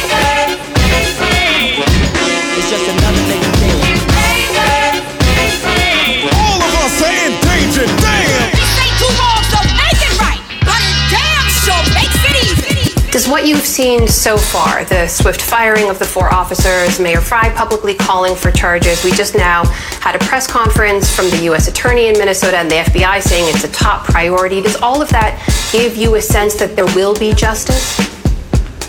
you've 13.50 13.66
seen 13.66 14.06
so 14.06 14.36
far, 14.38 14.84
the 14.84 15.08
swift 15.08 15.42
firing 15.42 15.90
of 15.90 15.98
the 15.98 16.04
four 16.04 16.32
officers, 16.32 17.00
Mayor 17.00 17.20
Frey 17.20 17.52
publicly 17.56 17.94
calling 17.94 18.36
for 18.36 18.52
charges, 18.52 19.02
we 19.02 19.10
just 19.10 19.34
now 19.34 19.64
had 19.98 20.14
a 20.14 20.20
press 20.20 20.46
conference 20.46 21.12
from 21.14 21.28
the 21.30 21.38
U.S. 21.50 21.66
Attorney 21.66 22.06
in 22.06 22.16
Minnesota 22.16 22.58
and 22.58 22.70
the 22.70 22.76
FBI 22.76 23.20
saying 23.20 23.52
it's 23.52 23.64
a 23.64 23.72
top 23.72 24.04
priority. 24.04 24.62
Does 24.62 24.76
all 24.76 25.02
of 25.02 25.08
that 25.08 25.34
give 25.72 25.96
you 25.96 26.14
a 26.14 26.22
sense 26.22 26.54
that 26.60 26.76
there 26.76 26.86
will 26.94 27.18
be 27.18 27.32
justice? 27.32 27.98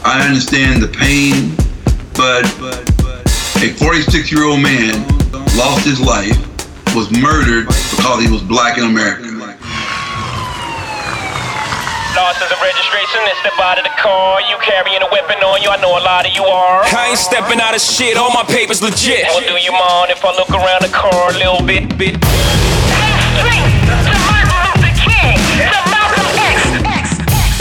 I 0.05 0.27
understand 0.27 0.83
the 0.83 0.89
pain, 0.89 1.55
but 2.13 2.45
a 3.63 3.73
46 3.73 4.31
year 4.31 4.43
old 4.43 4.61
man 4.61 4.93
lost 5.57 5.85
his 5.85 5.99
life, 5.99 6.37
was 6.93 7.09
murdered 7.09 7.65
because 7.65 8.23
he 8.23 8.29
was 8.29 8.43
black 8.43 8.77
in 8.77 8.83
America. 8.83 9.30
Lost 12.15 12.39
the 12.43 12.59
registration 12.59 13.21
and 13.23 13.37
step 13.39 13.57
out 13.59 13.77
of 13.77 13.85
the 13.85 13.95
car. 13.95 14.41
You 14.41 14.57
carrying 14.59 15.01
a 15.01 15.07
weapon 15.11 15.39
on 15.43 15.61
you, 15.61 15.69
I 15.69 15.79
know 15.79 15.97
a 15.97 16.03
lot 16.03 16.27
of 16.27 16.33
you 16.35 16.43
are. 16.43 16.83
I 16.83 17.09
ain't 17.09 17.17
stepping 17.17 17.61
out 17.61 17.73
of 17.73 17.79
shit, 17.79 18.17
all 18.17 18.31
my 18.33 18.43
papers 18.43 18.81
legit. 18.81 19.23
Well, 19.31 19.39
do 19.39 19.55
you 19.55 19.71
mind 19.71 20.11
if 20.11 20.23
I 20.25 20.35
look 20.35 20.51
around 20.51 20.83
the 20.83 20.91
car 20.91 21.31
a 21.31 21.37
little 21.39 21.63
bit? 21.65 21.87
bit? 21.97 22.19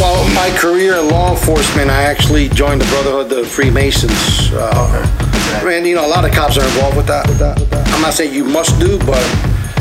Well, 0.00 0.26
my 0.34 0.50
career 0.58 0.96
in 0.96 1.08
law 1.08 1.30
enforcement, 1.30 1.90
I 1.90 2.02
actually 2.02 2.48
joined 2.48 2.80
the 2.80 2.86
Brotherhood 2.86 3.30
of 3.32 3.46
Freemasons. 3.46 4.50
Uh, 4.52 5.62
and, 5.62 5.86
you 5.86 5.94
know, 5.94 6.06
a 6.06 6.08
lot 6.08 6.24
of 6.24 6.32
cops 6.32 6.58
are 6.58 6.64
involved 6.64 6.96
with 6.96 7.06
that. 7.06 7.28
I'm 7.94 8.02
not 8.02 8.14
saying 8.14 8.34
you 8.34 8.44
must 8.44 8.80
do, 8.80 8.98
but 9.06 9.22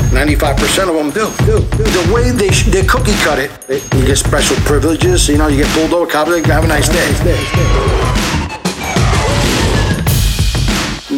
95% 0.10 0.90
of 0.90 0.96
them 0.96 1.12
do. 1.12 1.30
do. 1.46 1.60
do. 1.78 1.84
The 1.84 2.12
way 2.14 2.32
they, 2.32 2.50
sh- 2.50 2.66
they 2.66 2.84
cookie 2.84 3.14
cut 3.24 3.38
it, 3.40 3.52
you 3.94 4.06
get 4.06 4.18
special 4.18 4.56
privileges. 4.66 5.28
You 5.30 5.38
know, 5.38 5.48
you 5.48 5.58
get 5.64 5.72
pulled 5.74 5.94
over, 5.94 6.10
cops, 6.10 6.32
like, 6.32 6.46
have 6.46 6.64
a 6.64 6.68
nice 6.68 6.90
day. 6.90 7.10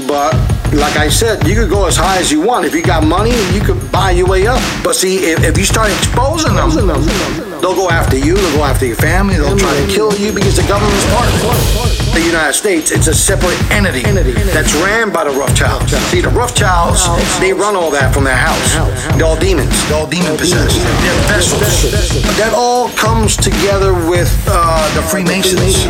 But 0.07 0.60
like 0.73 0.95
I 0.95 1.09
said, 1.09 1.45
you 1.47 1.55
could 1.55 1.69
go 1.69 1.85
as 1.85 1.97
high 1.97 2.19
as 2.19 2.31
you 2.31 2.41
want. 2.41 2.65
If 2.65 2.73
you 2.73 2.81
got 2.81 3.03
money, 3.03 3.35
you 3.53 3.61
could 3.61 3.91
buy 3.91 4.11
your 4.11 4.27
way 4.27 4.47
up. 4.47 4.61
But 4.83 4.95
see, 4.95 5.17
if, 5.31 5.43
if 5.43 5.57
you 5.57 5.65
start 5.65 5.91
exposing 5.91 6.55
them, 6.55 6.69
they'll 7.61 7.75
go 7.75 7.89
after 7.89 8.17
you, 8.17 8.35
they'll 8.35 8.57
go 8.57 8.63
after 8.63 8.85
your 8.85 8.95
family, 8.95 9.35
they'll 9.35 9.57
try 9.57 9.73
to 9.79 9.87
kill 9.91 10.13
you 10.15 10.31
because 10.31 10.55
the 10.55 10.67
government's 10.67 11.05
part 11.11 11.27
of. 11.27 12.13
The 12.13 12.21
United 12.21 12.53
States, 12.53 12.91
it's 12.91 13.07
a 13.07 13.13
separate 13.13 13.59
entity 13.71 14.03
that's 14.51 14.73
ran 14.83 15.11
by 15.11 15.23
the 15.23 15.31
Rothschilds. 15.31 15.91
See, 16.11 16.21
the 16.21 16.29
Rothschilds, 16.29 17.07
they 17.39 17.53
run 17.53 17.75
all 17.75 17.91
that 17.91 18.13
from 18.13 18.23
their 18.25 18.35
house. 18.35 18.75
They're 19.15 19.25
all 19.25 19.39
demons. 19.39 19.71
They're 19.87 19.97
all 19.97 20.07
demon 20.07 20.37
possessed. 20.37 20.75
They're 20.75 21.21
vessels. 21.31 21.91
That 22.37 22.53
all 22.55 22.89
comes 22.89 23.37
together 23.37 23.93
with 23.93 24.31
uh, 24.47 24.95
the 24.95 25.01
Freemasons. 25.03 25.87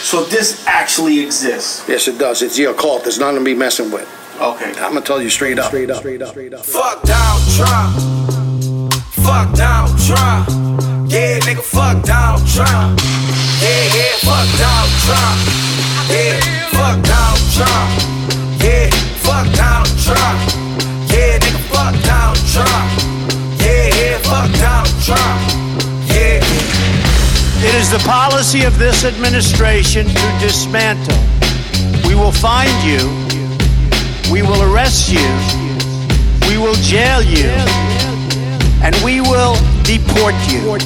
So 0.00 0.24
this 0.24 0.66
actually 0.66 1.20
exists. 1.20 1.84
Yes, 1.88 2.08
it 2.08 2.18
does. 2.18 2.42
It's 2.42 2.56
the 2.56 2.64
occult. 2.64 3.02
There's 3.04 3.18
nothing 3.18 3.38
to 3.38 3.44
be 3.44 3.54
messing 3.54 3.90
with. 3.90 4.08
Okay. 4.40 4.70
I'm 4.80 4.94
gonna 4.94 5.02
tell 5.02 5.20
you 5.20 5.28
straight 5.30 5.58
up. 5.58 5.66
Straight 5.66 5.90
up. 5.90 5.98
Straight 5.98 6.22
up. 6.22 6.30
Straight 6.30 6.54
up. 6.54 6.64
Fuck 6.64 7.02
Donald 7.02 7.42
Trump. 7.54 8.92
Fuck 9.22 9.54
Donald 9.54 9.98
Trump. 10.00 10.48
Yeah, 11.12 11.38
nigga, 11.40 11.62
fuck 11.62 12.02
Donald 12.04 12.46
Trump. 12.48 12.98
Yeah, 13.60 13.84
yeah, 13.94 14.16
fuck 14.24 14.48
Donald 14.56 14.94
Trump. 15.04 15.38
Yeah, 16.08 16.40
fuck 16.72 16.96
Donald 17.04 17.44
Trump. 17.52 17.90
Yeah, 18.64 18.90
fuck 19.20 19.46
Donald 19.52 19.98
Trump. 20.00 20.38
Yeah, 21.12 21.38
nigga, 21.38 21.60
fuck 21.68 21.94
Donald 22.02 22.40
Trump. 22.48 22.88
Yeah, 23.60 23.88
yeah, 24.00 24.18
fuck 24.18 24.50
Donald 24.58 25.04
Trump. 25.04 25.79
Is 27.80 27.90
the 27.90 27.98
policy 28.00 28.64
of 28.64 28.78
this 28.78 29.06
administration 29.06 30.06
to 30.06 30.38
dismantle. 30.38 31.16
We 32.06 32.14
will 32.14 32.30
find 32.30 32.70
you. 32.84 33.00
We 34.30 34.42
will 34.42 34.62
arrest 34.70 35.10
you. 35.10 35.26
We 36.46 36.58
will 36.58 36.74
jail 36.74 37.22
you. 37.22 37.48
And 38.84 38.94
we 39.02 39.22
will 39.22 39.56
deport 39.82 40.34
you. 40.46 40.76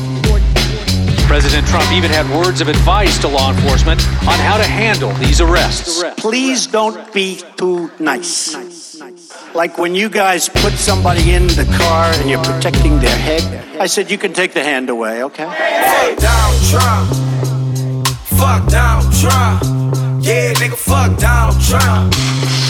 President 1.27 1.67
Trump 1.67 1.91
even 1.91 2.13
had 2.13 2.31
words 2.31 2.61
of 2.61 2.69
advice 2.69 3.19
to 3.23 3.27
law 3.27 3.51
enforcement 3.51 4.01
on 4.29 4.39
how 4.39 4.57
to 4.57 4.65
handle 4.65 5.13
these 5.15 5.41
arrests. 5.41 6.05
Please 6.19 6.69
don't 6.69 7.13
be 7.13 7.43
too 7.57 7.91
nice. 7.99 8.55
Like 9.55 9.79
when 9.79 9.95
you 9.95 10.09
guys 10.09 10.49
put 10.49 10.73
somebody 10.73 11.33
in 11.33 11.47
the 11.47 11.65
car 11.79 12.11
and 12.19 12.29
you're 12.29 12.43
protecting 12.43 12.99
their 12.99 13.17
head, 13.17 13.43
I 13.79 13.87
said 13.87 14.11
you 14.11 14.19
can 14.19 14.33
take 14.33 14.53
the 14.53 14.65
hand 14.65 14.91
away, 14.91 15.23
okay? 15.23 15.47
Fuck 15.47 16.19
Donald 16.19 16.63
Trump. 16.67 17.07
Fuck 18.35 18.67
Donald 18.67 19.15
Trump. 19.15 19.63
Yeah, 20.27 20.55
nigga, 20.59 20.75
fuck 20.75 21.15
Donald 21.23 21.63
Trump. 21.63 22.11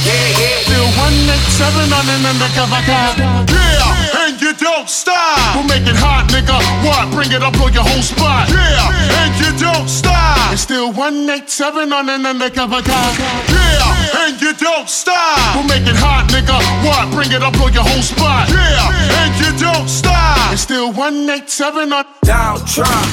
Yeah, 0.04 0.28
yeah. 0.36 0.60
Still 0.68 0.84
187 1.08 1.88
on 1.88 2.04
an 2.04 2.22
undercover 2.28 2.82
cop. 2.84 3.16
Yeah, 3.16 4.28
and 4.28 4.36
you 4.36 4.52
don't 4.52 4.88
stop. 4.88 5.56
We'll 5.56 5.64
make 5.64 5.88
it 5.88 5.96
hot, 5.96 6.28
nigga. 6.28 6.60
What? 6.84 7.08
Bring 7.16 7.32
it 7.32 7.40
up, 7.40 7.56
blow 7.56 7.72
your 7.72 7.88
whole 7.88 8.04
spot. 8.04 8.52
Yeah, 8.52 9.24
and 9.24 9.32
you 9.40 9.56
don't 9.56 9.88
stop. 9.88 10.52
It's 10.52 10.60
still 10.60 10.92
187 10.92 11.94
on 11.94 12.10
an 12.10 12.26
undercover 12.26 12.82
cop. 12.82 13.16
Yeah, 13.48 14.03
and 14.24 14.40
you 14.40 14.54
don't 14.54 14.88
stop. 14.88 15.54
We'll 15.54 15.68
make 15.68 15.84
it 15.84 15.96
hot, 15.96 16.24
nigga. 16.32 16.56
What? 16.80 17.12
Bring 17.12 17.32
it 17.32 17.42
up, 17.42 17.52
blow 17.54 17.68
your 17.68 17.84
whole 17.84 18.02
spot. 18.02 18.48
Yeah, 18.48 19.20
and 19.20 19.32
you 19.36 19.52
don't 19.60 19.88
stop. 19.88 20.52
It's 20.52 20.62
still 20.62 20.92
187 20.92 21.92
on 21.92 22.06
Donald 22.22 22.66
Trump. 22.66 23.10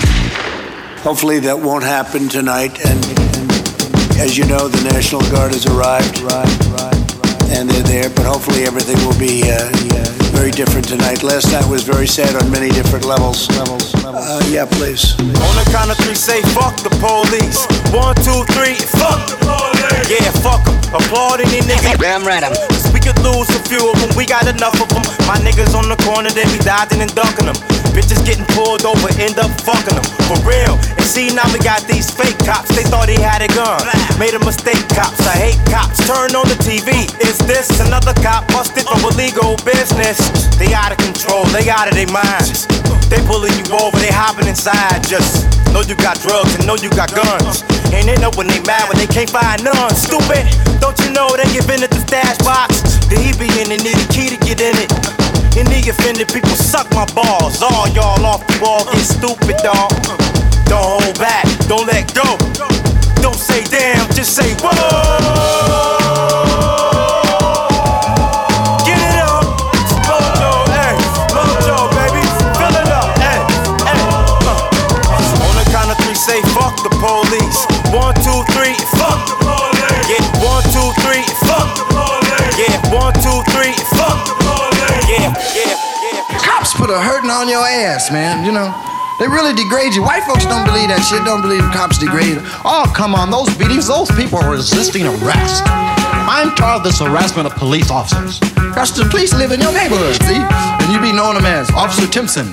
Hopefully 1.03 1.39
that 1.39 1.59
won't 1.59 1.83
happen 1.83 2.29
tonight. 2.29 2.79
And, 2.85 2.99
and 3.35 3.51
as 4.23 4.37
you 4.37 4.45
know, 4.47 4.67
the 4.67 4.81
National 4.87 5.21
Guard 5.27 5.51
has 5.51 5.65
arrived, 5.67 6.23
and 7.51 7.69
they're 7.69 7.83
there. 7.83 8.09
But 8.09 8.25
hopefully 8.25 8.63
everything 8.63 8.95
will 9.03 9.17
be 9.19 9.43
uh, 9.43 9.67
yeah, 9.91 10.07
very 10.31 10.51
different 10.51 10.87
tonight. 10.87 11.23
Last 11.23 11.51
night 11.51 11.67
was 11.67 11.83
very 11.83 12.07
sad 12.07 12.39
on 12.39 12.49
many 12.49 12.69
different 12.69 13.03
levels. 13.03 13.49
Levels. 13.59 13.91
Uh, 14.05 14.39
yeah, 14.47 14.63
please. 14.63 15.19
On 15.19 15.55
the 15.59 15.67
count 15.75 15.91
of 15.91 15.97
three, 15.97 16.15
say 16.15 16.41
fuck 16.55 16.77
the 16.79 16.93
police. 17.03 17.67
One, 17.91 18.15
two, 18.23 18.47
three, 18.55 18.79
fuck 18.95 19.27
the 19.27 19.37
police. 19.43 19.70
Yeah, 20.09 20.31
fuck 20.41 20.65
'em. 20.67 20.75
Applauding 20.93 21.49
these 21.49 21.65
niggas. 21.65 21.97
Damn 21.99 22.23
right, 22.23 22.43
I'm. 22.43 22.53
We 22.93 22.99
could 22.99 23.19
lose 23.23 23.47
a 23.55 23.61
few 23.69 23.89
of 23.89 23.99
them, 24.01 24.11
we 24.17 24.25
got 24.25 24.47
enough 24.47 24.75
of 24.81 24.89
them. 24.89 25.03
My 25.27 25.37
niggas 25.39 25.73
on 25.75 25.87
the 25.87 25.95
corner, 26.03 26.29
they 26.29 26.43
be 26.51 26.59
dodging 26.59 27.01
and 27.01 27.13
ducking 27.15 27.45
them. 27.45 27.55
Bitches 27.95 28.23
getting 28.25 28.45
pulled 28.55 28.85
over, 28.85 29.07
end 29.19 29.39
up 29.39 29.51
fucking 29.61 29.95
them. 29.95 30.03
For 30.27 30.39
real. 30.47 30.75
And 30.97 31.07
see, 31.07 31.29
now 31.31 31.47
we 31.51 31.59
got 31.59 31.87
these 31.87 32.09
fake 32.11 32.37
cops. 32.43 32.69
They 32.75 32.83
thought 32.83 33.07
he 33.07 33.19
had 33.19 33.41
a 33.41 33.47
gun. 33.51 33.79
Made 34.19 34.33
a 34.33 34.39
mistake, 34.39 34.79
cops. 34.95 35.19
I 35.27 35.35
hate 35.35 35.59
cops. 35.71 35.99
Turn 36.07 36.35
on 36.35 36.47
the 36.47 36.59
TV. 36.59 37.07
Is 37.23 37.37
this 37.47 37.79
another 37.79 38.13
cop 38.21 38.47
busted 38.51 38.85
for 38.87 39.11
illegal 39.11 39.55
business? 39.63 40.19
They 40.59 40.73
out 40.73 40.91
of 40.91 40.97
control, 40.99 41.45
they 41.55 41.69
out 41.69 41.87
of 41.87 41.95
their 41.95 42.11
minds. 42.11 42.67
They 43.07 43.19
pulling 43.27 43.51
you 43.59 43.67
over, 43.75 43.97
they 43.99 44.11
hopping 44.11 44.47
inside. 44.47 45.03
Just 45.07 45.50
know 45.71 45.81
you 45.81 45.95
got 45.95 46.19
drugs 46.19 46.55
and 46.55 46.67
know 46.67 46.75
you 46.75 46.89
got 46.91 47.11
guns. 47.15 47.63
And 47.95 48.07
they 48.07 48.15
know 48.19 48.31
when 48.35 48.47
they 48.47 48.59
mad 48.63 48.87
when 48.87 48.97
they 48.97 49.07
can't 49.07 49.29
find 49.29 49.63
none. 49.63 49.95
Stupid, 49.95 50.47
don't 50.79 50.97
you 51.03 51.11
know 51.11 51.31
they 51.35 51.47
give 51.51 51.69
in 51.71 51.83
at 51.83 51.91
the 51.91 52.01
stash 52.07 52.37
box? 52.43 52.83
The 53.07 53.15
he 53.19 53.31
be 53.35 53.47
in 53.59 53.71
it, 53.71 53.83
need 53.83 53.97
a 53.97 54.07
key 54.11 54.29
to 54.29 54.37
get 54.39 54.61
in 54.61 54.75
it. 54.77 54.91
And 55.57 55.67
the 55.67 55.79
offended 55.89 56.31
people 56.31 56.55
suck 56.55 56.87
my 56.91 57.05
balls. 57.11 57.61
All 57.61 57.87
y'all 57.89 58.23
off 58.25 58.45
the 58.47 58.59
wall, 58.61 58.85
get 58.85 59.03
stupid, 59.03 59.57
dog. 59.63 59.91
Don't 60.67 61.03
hold 61.03 61.19
back, 61.19 61.45
don't 61.67 61.87
let 61.87 62.13
go. 62.13 62.37
Don't 63.21 63.35
say 63.35 63.63
damn, 63.65 64.07
just 64.15 64.35
say 64.35 64.53
whoa. 64.63 66.00
Ass, 88.01 88.11
man. 88.11 88.45
You 88.45 88.51
know, 88.51 88.73
they 89.19 89.27
really 89.27 89.53
degrade 89.53 89.93
you. 89.93 90.01
White 90.01 90.23
folks 90.23 90.45
don't 90.45 90.65
believe 90.65 90.89
that 90.89 91.05
shit. 91.05 91.21
Don't 91.25 91.41
believe 91.41 91.61
cops 91.69 92.01
degrade. 92.01 92.41
Oh, 92.65 92.89
come 92.95 93.13
on, 93.13 93.29
those 93.29 93.49
beatings. 93.57 93.87
Those 93.87 94.09
people 94.17 94.39
are 94.39 94.51
resisting 94.51 95.05
arrest. 95.05 95.63
I'm 96.25 96.55
tired 96.55 96.81
of 96.81 96.83
this 96.83 96.99
harassment 96.99 97.45
of 97.45 97.53
police 97.55 97.91
officers. 97.91 98.39
Because 98.39 98.95
the 98.95 99.05
police 99.05 99.33
live 99.33 99.51
in 99.51 99.61
your 99.61 99.73
neighborhood, 99.73 100.17
see? 100.25 100.39
And 100.39 100.89
you 100.89 100.99
be 101.01 101.13
knowing 101.13 101.37
them 101.37 101.45
as 101.45 101.69
Officer 101.71 102.07
Timpson. 102.07 102.47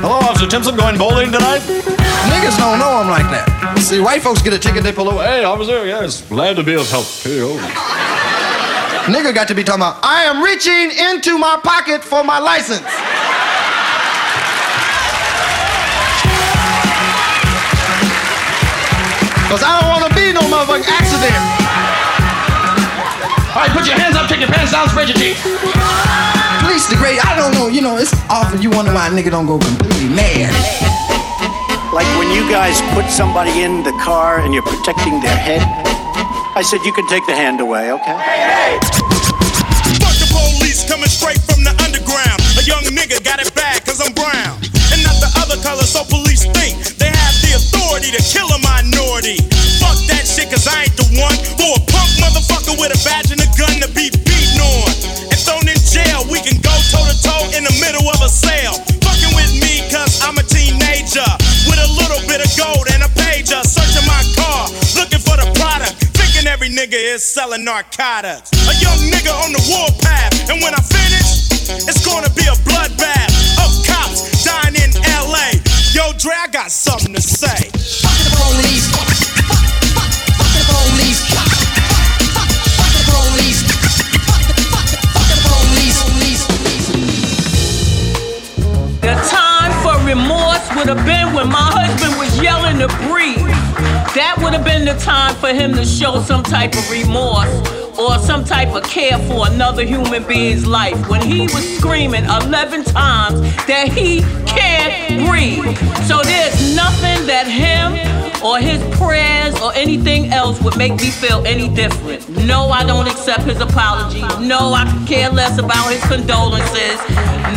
Hello, 0.00 0.16
Officer 0.24 0.48
Timpson. 0.48 0.76
Going 0.76 0.96
bowling 0.96 1.32
tonight? 1.32 1.60
Niggas 1.60 2.56
don't 2.56 2.78
know 2.78 3.04
him 3.04 3.08
like 3.12 3.28
that. 3.28 3.76
See, 3.78 4.00
white 4.00 4.22
folks 4.22 4.40
get 4.40 4.52
a 4.54 4.58
ticket, 4.58 4.82
they 4.82 4.92
pull 4.92 5.08
over. 5.08 5.22
Hey, 5.22 5.44
officer, 5.44 5.84
yes, 5.84 6.22
glad 6.28 6.56
to 6.56 6.62
be 6.62 6.74
of 6.74 6.88
help 6.88 7.04
you. 7.24 7.60
Nigga 9.12 9.34
got 9.34 9.48
to 9.48 9.54
be 9.54 9.62
talking 9.62 9.82
about, 9.82 10.00
I 10.02 10.24
am 10.24 10.40
reaching 10.40 10.88
into 10.96 11.36
my 11.36 11.60
pocket 11.62 12.02
for 12.02 12.24
my 12.24 12.38
license. 12.38 12.88
Cause 19.54 19.62
I 19.62 19.78
don't 19.78 19.86
wanna 19.86 20.10
be 20.18 20.34
no 20.34 20.42
motherfucking 20.50 20.82
accident. 20.82 21.38
All 23.54 23.62
right, 23.62 23.70
put 23.70 23.86
your 23.86 23.94
hands 23.94 24.18
up, 24.18 24.26
take 24.26 24.42
your 24.42 24.50
pants 24.50 24.74
down, 24.74 24.90
spread 24.90 25.06
your 25.06 25.14
teeth. 25.14 25.38
Police 26.66 26.90
degrade, 26.90 27.22
I 27.22 27.38
don't 27.38 27.54
know, 27.54 27.70
you 27.70 27.78
know, 27.78 27.94
it's 27.94 28.10
often 28.26 28.58
you 28.58 28.74
wonder 28.74 28.90
why 28.90 29.06
a 29.06 29.14
nigga 29.14 29.30
don't 29.30 29.46
go 29.46 29.62
completely 29.62 30.10
mad. 30.10 30.50
Like 31.94 32.10
when 32.18 32.34
you 32.34 32.42
guys 32.50 32.82
put 32.98 33.06
somebody 33.06 33.62
in 33.62 33.86
the 33.86 33.94
car 34.02 34.42
and 34.42 34.50
you're 34.50 34.66
protecting 34.66 35.22
their 35.22 35.38
head, 35.38 35.62
I 36.58 36.66
said 36.66 36.82
you 36.82 36.90
can 36.90 37.06
take 37.06 37.22
the 37.30 37.38
hand 37.38 37.62
away, 37.62 37.94
okay? 37.94 38.18
Hey! 38.26 38.82
Fuck 40.02 40.18
the 40.18 40.26
police 40.34 40.82
coming 40.82 41.06
straight 41.06 41.38
from 41.46 41.62
the 41.62 41.70
underground. 41.78 42.42
A 42.58 42.66
young 42.66 42.82
nigga 42.90 43.22
got 43.22 43.38
it 43.38 43.54
bad 43.54 43.86
cause 43.86 44.02
I'm 44.02 44.18
brown. 44.18 44.58
And 44.90 44.98
not 45.06 45.14
the 45.22 45.30
other 45.38 45.62
color, 45.62 45.86
so 45.86 46.02
police 46.10 46.42
think 46.42 46.74
they 46.98 47.14
have 47.14 47.36
the 47.38 47.54
authority 47.54 48.10
to 48.10 48.22
kill 48.34 48.50
a 48.50 48.63
Fuck 49.24 49.96
that 50.12 50.28
shit, 50.28 50.52
cause 50.52 50.68
I 50.68 50.84
ain't 50.84 50.96
the 51.00 51.08
one 51.16 51.32
for 51.56 51.72
a 51.72 51.82
punk 51.88 52.12
motherfucker 52.20 52.76
with 52.76 52.92
a 52.92 53.00
badge 53.08 53.32
and 53.32 53.40
a 53.40 53.48
gun 53.56 53.80
to 53.80 53.88
be 53.96 54.12
beaten 54.12 54.60
on. 54.60 54.92
And 55.32 55.40
thrown 55.40 55.64
in 55.64 55.80
jail, 55.80 56.28
we 56.28 56.44
can 56.44 56.60
go 56.60 56.68
toe 56.92 57.00
to 57.08 57.16
toe 57.24 57.48
in 57.56 57.64
the 57.64 57.72
middle 57.80 58.04
of 58.04 58.20
a 58.20 58.28
sale. 58.28 58.76
Fucking 59.00 59.32
with 59.32 59.48
me, 59.56 59.80
cause 59.88 60.20
I'm 60.20 60.36
a 60.36 60.44
teenager 60.44 61.24
with 61.64 61.80
a 61.80 61.88
little 61.96 62.20
bit 62.28 62.44
of 62.44 62.52
gold 62.52 62.84
and 62.92 63.00
a 63.00 63.08
pager. 63.16 63.64
Searching 63.64 64.04
my 64.04 64.20
car, 64.36 64.68
looking 64.92 65.24
for 65.24 65.40
the 65.40 65.48
product. 65.56 66.04
Thinking 66.20 66.44
every 66.44 66.68
nigga 66.68 67.00
is 67.00 67.24
selling 67.24 67.64
narcotics. 67.64 68.52
A 68.68 68.76
young 68.76 69.08
nigga 69.08 69.32
on 69.40 69.56
the 69.56 69.62
warpath, 69.72 70.52
and 70.52 70.60
when 70.60 70.76
I 70.76 70.84
finish, 70.84 71.48
it's 71.88 72.04
gonna 72.04 72.28
be 72.36 72.44
a 72.44 72.56
bloodbath 72.68 73.32
of 73.56 73.72
cops 73.88 74.44
dying 74.44 74.76
in 74.76 74.92
LA. 75.08 75.56
Yo, 75.96 76.12
Dre, 76.20 76.36
I 76.36 76.52
got 76.52 76.68
something 76.68 77.16
to 77.16 77.24
say. 77.24 77.72
Fuck 78.04 78.20
the 78.20 78.30
police. 78.36 79.13
Would 90.86 90.98
have 90.98 91.06
been 91.06 91.34
when 91.34 91.48
my 91.48 91.70
husband 91.72 92.18
was 92.18 92.38
yelling 92.42 92.78
to 92.78 92.88
breathe. 93.08 93.43
That 94.14 94.38
would 94.38 94.52
have 94.52 94.64
been 94.64 94.84
the 94.84 94.94
time 94.94 95.34
for 95.34 95.48
him 95.48 95.72
to 95.74 95.84
show 95.84 96.22
some 96.22 96.44
type 96.44 96.72
of 96.76 96.88
remorse 96.88 97.50
or 97.98 98.16
some 98.20 98.44
type 98.44 98.68
of 98.72 98.84
care 98.84 99.18
for 99.26 99.48
another 99.48 99.84
human 99.84 100.22
being's 100.22 100.64
life 100.64 101.08
when 101.08 101.20
he 101.20 101.42
was 101.42 101.78
screaming 101.78 102.24
11 102.24 102.84
times 102.84 103.40
that 103.66 103.88
he 103.88 104.20
can't 104.46 105.26
breathe. 105.26 105.76
So 106.06 106.22
there's 106.22 106.76
nothing 106.76 107.26
that 107.26 107.48
him 107.50 107.98
or 108.44 108.58
his 108.58 108.78
prayers 108.98 109.58
or 109.60 109.72
anything 109.74 110.30
else 110.30 110.60
would 110.62 110.76
make 110.76 110.92
me 110.92 111.10
feel 111.10 111.42
any 111.46 111.68
different. 111.68 112.28
No, 112.46 112.68
I 112.68 112.84
don't 112.84 113.08
accept 113.08 113.44
his 113.44 113.60
apology. 113.60 114.20
No, 114.44 114.74
I 114.74 114.84
could 114.84 115.08
care 115.08 115.30
less 115.30 115.58
about 115.58 115.90
his 115.90 116.04
condolences. 116.04 117.00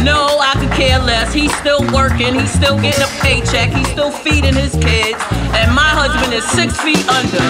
No, 0.03 0.39
I 0.39 0.55
could 0.55 0.71
care 0.71 0.99
less. 0.99 1.33
He's 1.33 1.53
still 1.57 1.83
working. 1.91 2.33
He's 2.39 2.51
still 2.51 2.79
getting 2.79 3.03
a 3.03 3.11
paycheck. 3.19 3.69
He's 3.75 3.87
still 3.89 4.11
feeding 4.11 4.55
his 4.55 4.71
kids. 4.73 5.19
And 5.57 5.73
my 5.75 5.89
husband 5.91 6.33
is 6.33 6.46
six 6.53 6.79
feet 6.79 7.03
under. 7.09 7.43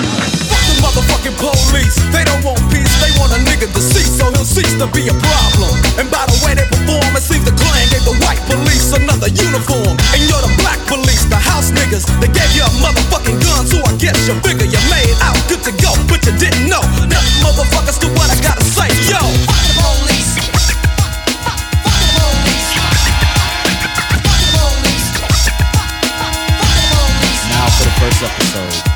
Fuck 0.49 0.63
the 0.65 0.75
motherfucking 0.81 1.37
police. 1.37 1.97
They 2.09 2.23
don't 2.25 2.41
want 2.41 2.61
peace. 2.71 2.89
They 3.03 3.11
want 3.19 3.35
a 3.35 3.39
nigga 3.45 3.69
to 3.69 3.81
cease, 3.81 4.17
so 4.17 4.31
he'll 4.31 4.47
cease 4.47 4.73
to 4.79 4.87
be 4.95 5.05
a 5.09 5.15
problem. 5.15 5.71
And 6.01 6.09
by 6.09 6.25
the 6.25 6.37
way 6.45 6.55
they 6.57 6.65
perform, 6.65 7.13
it 7.13 7.23
seems 7.23 7.45
the 7.45 7.53
Klan 7.53 7.85
gave 7.93 8.05
the 8.07 8.15
white 8.25 8.41
police 8.49 8.93
another 8.95 9.29
uniform. 9.29 9.93
And 10.15 10.21
you're 10.25 10.41
the 10.41 10.53
black 10.61 10.79
police, 10.89 11.25
the 11.29 11.37
house 11.37 11.69
niggas. 11.69 12.07
They 12.23 12.31
gave 12.31 12.49
you 12.57 12.63
a 12.65 12.71
motherfucking 12.81 13.37
gun, 13.43 13.67
so 13.67 13.77
I 13.85 13.93
guess 14.01 14.17
you 14.25 14.33
figure 14.41 14.65
you 14.65 14.81
made 14.89 15.13
out 15.21 15.37
good 15.51 15.61
to 15.67 15.73
go, 15.77 15.93
but 16.09 16.23
you 16.25 16.33
didn't 16.39 16.65
know. 16.71 16.81
Nothing 17.05 17.37
motherfuckers 17.43 17.99
to 18.01 18.07
what 18.17 18.31
I 18.31 18.37
gotta 18.41 18.65
say. 18.65 18.89
Yo, 19.05 19.19
fuck 19.45 19.61
the 19.67 19.73
police. 19.77 20.33
Now 27.51 27.67
for 27.75 27.83
the 27.85 27.93
first 27.99 28.21
episode. 28.23 28.86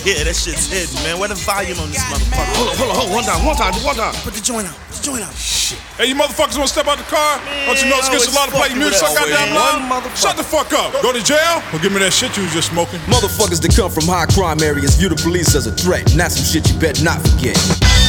Yeah, 0.00 0.24
that 0.24 0.32
shit's 0.32 0.72
hidden, 0.72 0.96
man. 1.04 1.20
Where 1.20 1.28
the 1.28 1.36
volume 1.36 1.76
on 1.76 1.92
this 1.92 2.00
motherfucker? 2.08 2.56
Hold 2.56 2.72
on, 2.72 2.76
hold 2.76 2.88
on, 2.88 2.96
hold 2.96 3.04
on. 3.04 3.12
One 3.12 3.24
time, 3.28 3.40
one 3.44 3.56
time, 3.60 3.74
one 3.84 3.96
time. 4.00 4.16
Put 4.24 4.32
the 4.32 4.40
joint 4.40 4.64
out. 4.64 4.72
Put 4.88 4.96
the 4.96 5.04
joint 5.12 5.20
out. 5.20 5.34
Shit. 5.36 5.76
Hey, 6.00 6.08
you 6.08 6.16
motherfuckers 6.16 6.56
want 6.56 6.72
to 6.72 6.74
step 6.74 6.88
out 6.88 6.96
the 6.96 7.04
car? 7.04 7.36
Don't 7.68 7.76
you 7.76 7.92
know 7.92 8.00
it's 8.00 8.08
against 8.08 8.32
the 8.32 8.34
law 8.34 8.48
to 8.48 8.54
play 8.56 8.72
music 8.72 8.96
so 8.96 9.12
goddamn 9.12 9.52
loud? 9.52 10.08
Shut 10.16 10.40
the 10.40 10.46
fuck 10.46 10.72
up. 10.72 10.96
Go 11.04 11.12
to 11.12 11.20
jail 11.20 11.60
or 11.76 11.78
give 11.84 11.92
me 11.92 12.00
that 12.00 12.16
shit 12.16 12.32
you 12.40 12.48
was 12.48 12.56
just 12.56 12.72
smoking. 12.72 12.96
Motherfuckers 13.12 13.60
that 13.60 13.76
come 13.76 13.92
from 13.92 14.08
high 14.08 14.24
crime 14.32 14.64
areas 14.64 14.96
view 14.96 15.12
the 15.12 15.20
police 15.20 15.52
as 15.52 15.68
a 15.68 15.74
threat. 15.76 16.08
And 16.10 16.16
that's 16.16 16.40
some 16.40 16.48
shit 16.48 16.64
you 16.64 16.80
better 16.80 17.04
not 17.04 17.20
forget. 17.20 17.60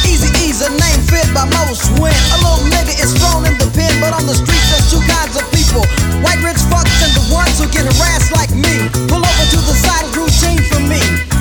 Easy 0.08 0.32
E's 0.48 0.64
a 0.64 0.72
name 0.72 1.00
fit 1.12 1.28
by 1.36 1.44
most 1.60 1.92
win. 2.00 2.16
A 2.32 2.38
little 2.40 2.64
nigga 2.72 2.96
is 2.96 3.12
thrown 3.20 3.44
in 3.44 3.52
the 3.60 3.68
pen, 3.76 3.92
but 4.00 4.16
on 4.16 4.24
the 4.24 4.32
streets 4.32 4.68
there's 4.72 4.88
two 4.88 5.04
kinds 5.04 5.36
of 5.36 5.44
people. 5.52 5.84
White 6.24 6.40
rich 6.40 6.60
fucks 6.72 6.96
and 7.04 7.12
the 7.12 7.24
ones 7.28 7.60
who 7.60 7.68
get 7.68 7.84
harassed 7.84 8.32
like 8.32 8.50
me. 8.56 8.88
Pull 9.12 9.20
over 9.20 9.44
to 9.52 9.58
the 9.60 9.76
side 9.76 10.08
is 10.08 10.16
routine 10.16 10.64
for 10.72 10.80
me. 10.80 11.31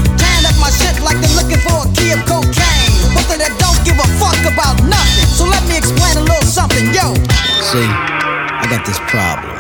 Tying 0.72 0.96
up 0.96 1.04
my 1.04 1.04
shit 1.04 1.04
like 1.04 1.20
they're 1.20 1.36
looking 1.36 1.60
for 1.60 1.84
a 1.84 1.88
key 1.96 2.12
of 2.12 2.22
cocaine. 2.26 2.92
But 3.14 3.28
they 3.28 3.52
don't 3.60 3.80
give 3.84 4.00
a 4.00 4.08
fuck 4.20 4.40
about 4.48 4.80
nothing. 4.88 5.28
So 5.28 5.46
let 5.46 5.64
me 5.68 5.78
explain 5.78 6.18
a 6.18 6.22
little 6.22 6.48
something, 6.48 6.86
yo. 6.94 7.14
See, 7.62 7.88
I 7.88 8.66
got 8.70 8.86
this 8.86 9.00
problem. 9.08 9.58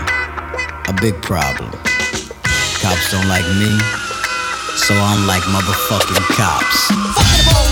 A 0.87 0.93
big 1.01 1.21
problem. 1.21 1.71
Cops 2.81 3.11
don't 3.11 3.27
like 3.27 3.45
me, 3.59 3.69
so 4.75 4.93
I'm 4.95 5.27
like 5.27 5.43
motherfucking 5.43 6.23
cops. 6.35 6.87
Fuck 7.15 7.70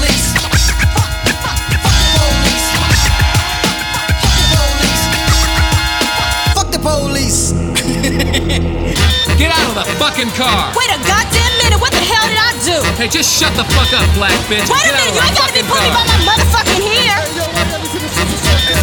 Get 9.39 9.54
out 9.54 9.69
of 9.69 9.76
the 9.78 9.86
fucking 10.02 10.34
car. 10.34 10.74
Wait 10.74 10.89
a 10.89 10.98
goddamn 11.06 11.54
minute, 11.62 11.78
what 11.80 11.93
the 11.93 12.02
hell 12.02 12.26
did 12.26 12.41
I 12.41 12.52
do? 12.65 12.78
Hey, 12.98 13.08
just 13.08 13.30
shut 13.30 13.54
the 13.54 13.63
fuck 13.78 13.93
up, 13.93 14.04
black 14.17 14.34
bitch. 14.50 14.65
Wait 14.65 14.82
Get 14.82 14.93
a 14.93 14.98
minute, 14.98 15.13
you 15.13 15.22
ain't 15.22 15.38
gotta 15.38 15.54
be 15.54 15.62
pulling 15.62 15.93
car. 15.93 16.02
by 16.02 16.06
my 16.10 16.19
motherfucking 16.26 16.82
hair. 16.89 17.15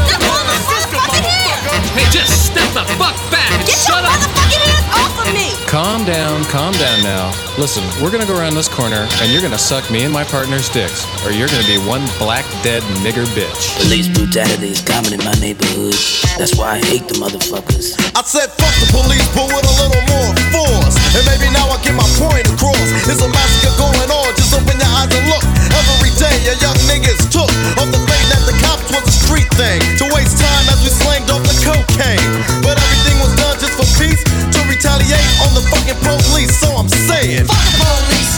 Step 0.06 0.22
on 0.22 0.44
my 0.46 0.58
motherfucking 0.62 1.26
hair. 1.26 1.58
Hey, 1.98 2.06
just 2.14 2.46
step 2.54 2.70
the 2.70 2.84
fuck 2.94 3.16
back 3.34 3.50
and 3.50 3.66
Get 3.66 3.74
shut 3.76 3.98
your 3.98 4.06
up. 4.06 4.14
motherfucking 4.14 4.62
hands 4.62 4.88
off 4.94 5.14
of 5.18 5.28
me. 5.34 5.46
Calm 5.66 5.85
down, 6.04 6.42
calm 6.50 6.74
down 6.74 6.98
now. 7.06 7.30
Listen, 7.56 7.86
we're 8.02 8.10
gonna 8.10 8.26
go 8.26 8.36
around 8.36 8.58
this 8.58 8.68
corner 8.68 9.06
and 9.22 9.30
you're 9.30 9.40
gonna 9.40 9.56
suck 9.56 9.88
me 9.88 10.02
and 10.02 10.12
my 10.12 10.24
partner's 10.24 10.68
dicks, 10.68 11.06
or 11.24 11.30
you're 11.30 11.46
gonna 11.46 11.70
be 11.70 11.78
one 11.86 12.02
black 12.18 12.44
dead 12.66 12.82
nigger 13.06 13.24
bitch. 13.38 13.78
Police 13.78 14.10
brutality 14.10 14.74
is 14.74 14.82
common 14.82 15.14
in 15.14 15.22
my 15.22 15.32
neighborhood. 15.38 15.94
That's 16.36 16.58
why 16.58 16.76
I 16.76 16.78
hate 16.90 17.06
the 17.06 17.14
motherfuckers. 17.22 17.94
I 18.18 18.26
said 18.26 18.50
fuck 18.58 18.74
the 18.82 18.90
police, 18.90 19.22
but 19.30 19.46
with 19.46 19.62
a 19.62 19.74
little 19.78 20.04
more 20.10 20.34
force. 20.50 20.98
And 21.14 21.22
maybe 21.30 21.46
now 21.54 21.70
I 21.70 21.78
get 21.86 21.94
my 21.94 22.08
point 22.18 22.50
across. 22.50 22.88
There's 23.06 23.22
a 23.22 23.30
massacre 23.30 23.78
going 23.78 24.10
on, 24.10 24.34
just 24.34 24.58
open 24.58 24.74
your 24.74 24.90
eyes 24.98 25.08
and 25.14 25.24
look. 25.30 25.46
Every 25.70 26.10
day 26.18 26.34
your 26.42 26.58
young 26.58 26.76
niggas 26.90 27.30
took 27.30 27.46
off 27.78 27.88
the 27.94 28.02
faith 28.10 28.26
that 28.34 28.42
the 28.42 28.58
cops 28.58 28.90
was 28.90 29.06
a 29.06 29.14
street 29.14 29.46
thing. 29.54 29.78
To 30.02 30.10
waste 30.10 30.34
time 30.42 30.66
as 30.66 30.82
we 30.82 30.90
slanged 30.90 31.30
off 31.30 31.46
the 31.46 31.54
cocaine. 31.62 32.26
But 32.66 32.74
everything 32.74 33.22
was 33.22 33.32
done 33.38 33.54
just 33.62 33.78
for 33.78 33.86
peace, 34.02 34.18
to 34.26 34.58
retaliate 34.66 35.30
on 35.46 35.54
the 35.54 35.62
fucking 35.70 35.85
police. 35.94 36.58
So 36.60 36.68
I'm 36.76 36.88
saying, 36.88 37.46
fuck 37.46 37.64
the 37.64 37.78
police. 37.78 38.34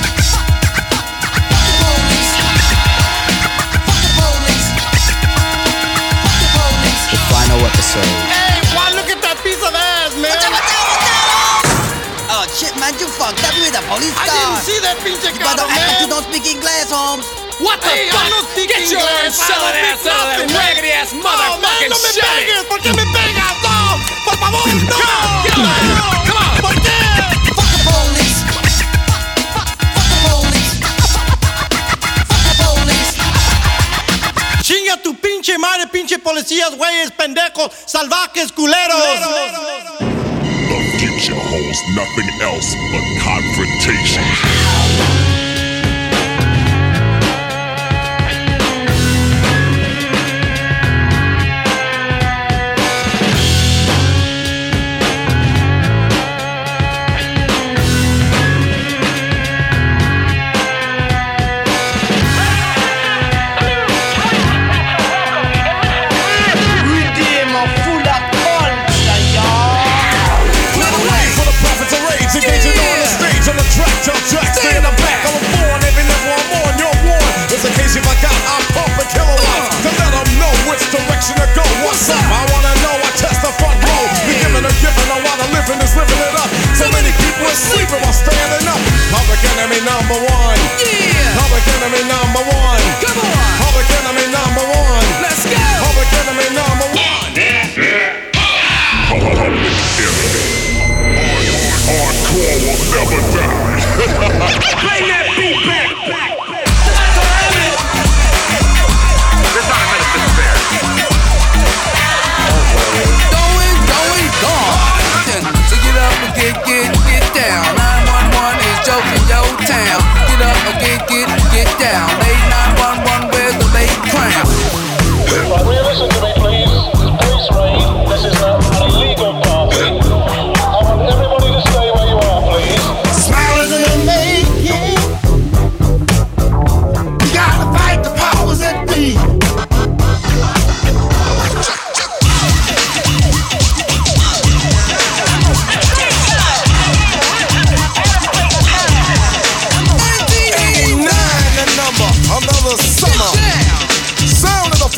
Final 7.33 7.61
episode. 7.65 8.05
Hey, 8.29 8.61
why 8.77 8.93
look 8.93 9.09
at 9.09 9.21
that 9.25 9.41
piece 9.41 9.61
of 9.65 9.73
ass, 9.73 10.13
man? 10.21 10.35
Oh 12.29 12.45
shit, 12.53 12.75
man, 12.77 12.93
you 13.01 13.09
fucked 13.09 13.41
up 13.49 13.55
with 13.57 13.73
the 13.73 13.81
police 13.89 14.13
car. 14.13 14.29
I 14.29 14.37
didn't 14.37 14.63
see 14.69 14.79
that 14.85 14.97
pinche 15.01 15.33
You 15.33 15.41
better 15.41 15.65
carro, 15.65 15.73
like 15.73 15.89
man. 15.89 16.01
you 16.05 16.09
don't 16.13 16.27
speak 16.29 16.45
English, 16.45 16.93
Holmes. 16.93 17.25
What 17.65 17.81
the 17.81 17.89
hey, 17.91 18.13
fuck? 18.13 18.21
I'm 18.23 18.31
not 18.31 18.45
speaking 18.53 18.77
Get 18.85 18.93
your 18.93 19.01
English. 19.01 19.35
ass 19.35 19.49
selling 19.49 19.77
ass 19.89 20.05
out 20.05 20.15
of 20.15 20.27
that 20.29 20.45
nothing, 20.45 20.51
man. 20.53 20.61
raggedy 20.61 20.91
ass 20.93 21.11
Oh, 21.11 21.17
man, 21.17 21.25
motherfucking 21.25 21.91
no 21.91 21.99
me 21.99 22.11
Chevy. 22.13 22.45
pegues. 22.45 22.65
¿Por 22.69 22.79
qué 22.85 22.91
me 22.93 23.05
pegas? 23.09 23.57
No, 23.65 23.77
por 24.29 24.37
favor, 24.37 24.63
no. 24.69 24.97
Come 25.01 25.11
on, 25.11 25.25
on, 25.25 25.43
come 25.49 25.65
on. 25.65 26.28
Policías, 36.29 36.77
güeyes, 36.77 37.11
pendejos, 37.13 37.71
salvajes, 37.87 38.53
culeros. 38.53 38.99
The 40.69 40.99
future 40.99 41.35
holds 41.35 41.81
nothing 41.95 42.29
else 42.43 42.75
but 42.93 43.03
confrontation. 43.25 44.58
direction 81.19 81.35
to 81.35 81.49
go. 81.55 81.67
What's 81.83 82.09
up? 82.11 82.23
I 82.23 82.47
wanna 82.55 82.75
know. 82.87 82.95
I 82.95 83.11
test 83.19 83.43
the 83.43 83.51
front 83.59 83.79
row. 83.83 84.05
We 84.27 84.39
giving 84.39 84.63
a 84.63 84.73
giving. 84.79 85.11
I 85.11 85.19
wanna 85.19 85.47
living 85.51 85.83
is 85.83 85.95
living 85.99 86.21
it 86.23 86.35
up. 86.39 86.51
So 86.79 86.87
many 86.95 87.11
people 87.19 87.47
are 87.47 87.59
sleeping 87.59 88.01
while 88.03 88.15
standing 88.15 88.67
up. 88.71 88.81
Public 89.11 89.43
enemy 89.59 89.83
number 89.83 90.15
one. 90.15 90.59
Yeah. 90.79 91.43
Public 91.43 91.65
enemy 91.75 92.03
number 92.07 92.43
one. 92.55 92.58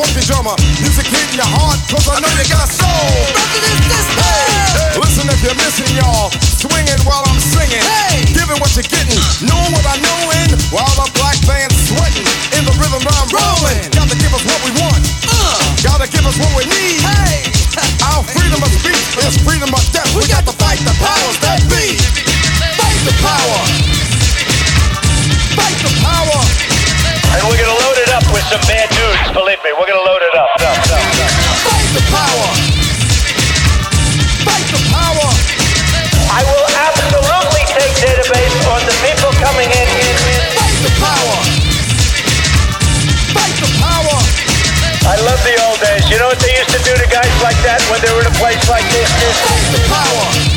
Funky 0.01 0.25
drummer, 0.25 0.57
music 0.81 1.05
hitting 1.13 1.37
your 1.37 1.51
heart, 1.61 1.77
cause 1.93 2.09
I 2.09 2.17
know 2.25 2.33
you 2.41 2.49
got 2.49 2.65
soul. 2.73 3.13
Hey, 4.17 4.97
listen 4.97 5.29
if 5.29 5.45
you're 5.45 5.59
missing 5.61 5.93
y'all, 5.93 6.33
swinging 6.57 6.97
while 7.05 7.21
I'm 7.29 7.37
singing, 7.37 7.85
giving 8.33 8.57
what 8.65 8.73
you're 8.73 8.89
getting, 8.89 9.21
knowing 9.45 9.73
what 9.77 9.85
I 9.85 10.01
know 10.01 10.21
in, 10.41 10.57
while 10.73 10.89
the 10.97 11.05
black 11.13 11.37
band's 11.45 11.77
sweating, 11.85 12.25
in 12.57 12.65
the 12.65 12.73
rhythm 12.81 13.05
I'm 13.05 13.29
rolling. 13.29 13.93
Gotta 13.93 14.17
give 14.17 14.33
us 14.33 14.45
what 14.49 14.61
we 14.65 14.73
want, 14.81 15.05
uh. 15.37 15.61
gotta 15.85 16.09
give 16.09 16.25
us 16.25 16.37
what 16.41 16.53
we 16.57 16.65
need. 16.65 17.05
Our 18.01 18.25
freedom 18.25 18.65
of 18.65 18.73
speech 18.73 19.05
is 19.21 19.37
freedom 19.45 19.69
of 19.69 19.85
death. 19.93 20.09
We 20.17 20.25
got 20.33 20.49
to 20.49 20.55
fight 20.57 20.81
the 20.81 20.97
powers 20.97 21.37
that 21.45 21.61
be. 21.69 22.01
Fight 22.81 23.01
the 23.05 23.15
power. 23.21 23.80
Some 28.51 28.67
bad 28.67 28.91
dudes. 28.91 29.31
Believe 29.31 29.63
me, 29.63 29.71
we're 29.79 29.87
gonna 29.87 30.03
load 30.03 30.27
it 30.27 30.35
up. 30.35 30.51
up, 30.59 30.75
up, 30.75 31.07
up. 31.07 31.31
Fight 31.63 31.87
the 31.95 32.03
power. 32.11 32.49
Fight 34.43 34.67
the 34.75 34.83
power. 34.91 35.29
I 36.35 36.43
will 36.43 36.67
absolutely 36.75 37.63
take 37.71 37.95
database 38.03 38.59
on 38.75 38.83
the 38.91 38.97
people 39.07 39.31
coming 39.39 39.71
in. 39.71 39.87
Fight 40.59 40.79
the 40.83 40.93
power. 40.99 41.37
Fight 43.39 43.55
the 43.63 43.71
power. 43.79 44.19
I 45.07 45.15
love 45.23 45.39
the 45.47 45.55
old 45.71 45.79
days. 45.79 46.11
You 46.11 46.19
know 46.19 46.27
what 46.27 46.43
they 46.43 46.51
used 46.51 46.75
to 46.75 46.83
do 46.83 46.91
to 46.99 47.07
guys 47.07 47.31
like 47.47 47.59
that 47.63 47.79
when 47.87 48.03
they 48.03 48.11
were 48.11 48.27
in 48.27 48.35
a 48.35 48.39
place 48.43 48.67
like 48.67 48.87
this? 48.91 49.07
this? 49.23 49.37
Fight 49.47 49.67
the 49.79 49.83
power. 49.87 50.50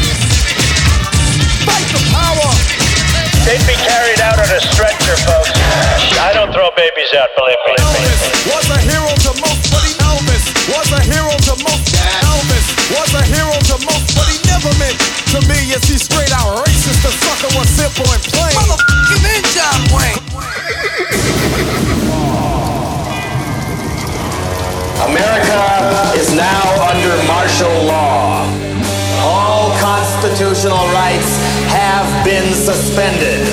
They'd 3.43 3.59
be 3.67 3.75
carried 3.75 4.23
out 4.23 4.39
on 4.39 4.47
a 4.47 4.61
stretcher, 4.71 5.19
folks. 5.27 5.51
I 6.15 6.31
don't 6.31 6.51
throw 6.55 6.71
babies 6.79 7.11
out, 7.11 7.27
believe 7.35 7.59
me. 7.67 7.75
Was 8.47 8.67
a 8.71 8.79
hero 8.79 9.11
to 9.11 9.31
most, 9.43 9.67
but 9.67 9.83
he 9.83 9.93
Elvis 9.99 10.47
was 10.71 10.87
a 10.95 11.01
hero 11.03 11.35
to 11.51 11.53
most. 11.59 11.91
Elvis 12.23 12.67
was 12.95 13.11
a 13.11 13.23
hero 13.27 13.51
to 13.51 13.75
most, 13.83 14.15
but 14.15 14.31
he 14.31 14.39
never 14.47 14.71
meant 14.79 14.95
to 15.35 15.43
me. 15.51 15.75
Is 15.75 15.83
he 15.83 15.99
straight 15.99 16.31
out 16.31 16.63
racist? 16.63 17.03
The 17.03 17.11
sucker 17.11 17.51
was 17.59 17.67
simple 17.67 18.07
and 18.15 18.23
suspended. 32.63 33.43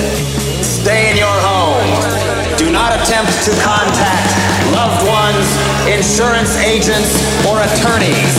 Stay 0.63 1.11
in 1.11 1.17
your 1.17 1.35
home. 1.43 1.83
Do 2.55 2.71
not 2.71 2.95
attempt 2.95 3.43
to 3.43 3.51
contact 3.59 4.31
loved 4.71 5.03
ones, 5.03 5.43
insurance 5.83 6.55
agents, 6.63 7.11
or 7.43 7.59
attorneys. 7.59 8.31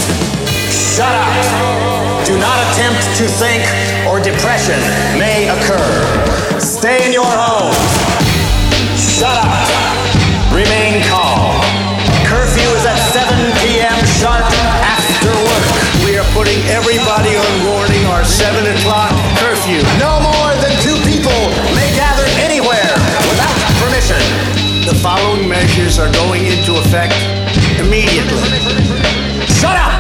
Shut 0.73 1.13
up. 1.13 2.25
Do 2.25 2.41
not 2.41 2.57
attempt 2.73 3.05
to 3.21 3.29
think 3.29 3.61
or 4.09 4.17
depression 4.17 4.81
may 5.21 5.53
occur. 5.53 5.93
Stay 6.57 7.05
in 7.05 7.13
your 7.13 7.29
home. 7.29 7.77
Shut 8.97 9.37
up. 9.45 9.53
Remain 10.57 11.05
calm. 11.05 11.53
Curfew 12.25 12.65
is 12.81 12.85
at 12.89 12.97
7 13.13 13.29
p.m. 13.61 13.99
sharp 14.17 14.49
after 14.81 15.29
work. 15.29 15.69
We 16.09 16.17
are 16.17 16.29
putting 16.33 16.65
everybody 16.73 17.37
on 17.37 17.53
warning 17.69 18.05
our 18.09 18.25
7 18.25 18.65
o'clock 18.73 19.13
curfew. 19.37 19.83
No 20.01 20.12
following 25.03 25.49
measures 25.49 25.99
are 25.99 26.11
going 26.15 26.47
into 26.47 26.79
effect 26.79 27.19
immediately. 27.83 28.39
Shut 29.51 29.75
up! 29.75 29.99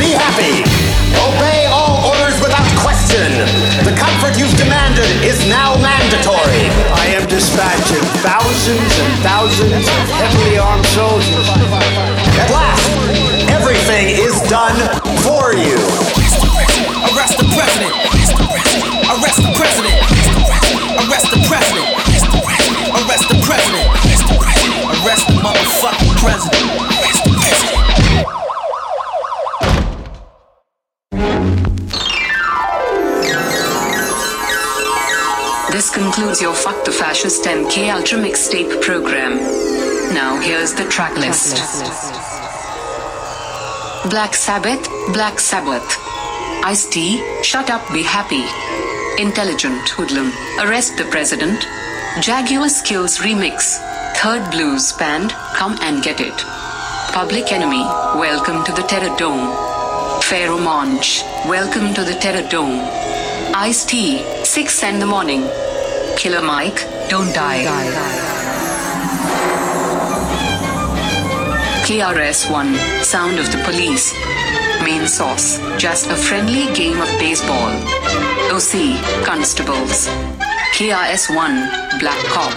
Be 0.00 0.16
happy! 0.16 0.64
Obey 1.28 1.68
all 1.68 2.08
orders 2.08 2.40
without 2.40 2.64
question! 2.80 3.28
The 3.84 3.92
comfort 3.92 4.40
you've 4.40 4.56
demanded 4.56 5.04
is 5.20 5.44
now 5.44 5.76
mandatory! 5.76 6.72
I 6.96 7.12
am 7.12 7.28
dispatching 7.28 8.00
thousands 8.24 8.92
and 8.96 9.12
thousands 9.20 9.84
of 9.84 10.04
heavily 10.16 10.56
armed 10.56 10.88
soldiers. 10.96 11.44
At 12.40 12.48
last, 12.48 12.88
everything 13.52 14.08
is 14.08 14.40
done 14.48 14.80
for 15.20 15.52
you! 15.52 15.76
Arrest 17.12 17.36
the 17.36 17.44
president. 17.52 17.92
Arrest 18.08 18.32
the 18.40 18.48
president. 18.48 19.04
Arrest 19.04 19.44
concludes 36.04 36.42
your 36.42 36.52
Fuck 36.52 36.84
the 36.84 36.92
Fascist 36.92 37.44
MK 37.44 37.90
Ultra 37.90 38.18
mixtape 38.18 38.82
program. 38.82 39.38
Now 40.12 40.38
here's 40.38 40.74
the 40.74 40.84
track 40.94 41.16
list. 41.16 41.56
Black 44.10 44.34
Sabbath, 44.34 44.86
Black 45.14 45.40
Sabbath. 45.40 45.88
Ice 46.62 46.86
T, 46.90 47.22
Shut 47.42 47.70
Up 47.70 47.90
Be 47.90 48.02
Happy. 48.02 48.44
Intelligent 49.22 49.88
Hoodlum, 49.88 50.30
Arrest 50.60 50.98
the 50.98 51.04
President. 51.04 51.66
Jaguar 52.20 52.68
Skills 52.68 53.16
Remix. 53.20 53.78
Third 54.18 54.50
Blues 54.50 54.92
Band, 54.92 55.30
Come 55.56 55.78
and 55.80 56.02
Get 56.02 56.20
It. 56.20 56.38
Public 57.14 57.50
Enemy, 57.50 57.84
Welcome 58.20 58.62
to 58.66 58.72
the 58.72 58.82
Terror 58.82 59.16
Dome. 59.16 59.48
Pharoahe 60.20 60.62
Monch, 60.62 61.22
Welcome 61.48 61.94
to 61.94 62.04
the 62.04 62.18
Terror 62.20 62.46
Dome. 62.50 62.80
Ice 63.56 63.86
T, 63.86 64.22
6 64.44 64.82
in 64.82 64.98
the 64.98 65.06
morning. 65.06 65.48
Killer 66.16 66.42
Mike, 66.42 66.86
Don't 67.08 67.32
Die. 67.34 67.64
KRS-One, 71.86 72.74
Sound 73.02 73.38
of 73.38 73.50
the 73.52 73.58
Police. 73.64 74.14
Main 74.82 75.06
source, 75.06 75.58
just 75.76 76.10
a 76.10 76.16
friendly 76.16 76.72
game 76.74 77.00
of 77.00 77.08
baseball. 77.18 77.70
OC, 78.50 78.96
Constables. 79.24 80.08
KRS-One, 80.74 81.68
Black 81.98 82.22
Cop. 82.26 82.54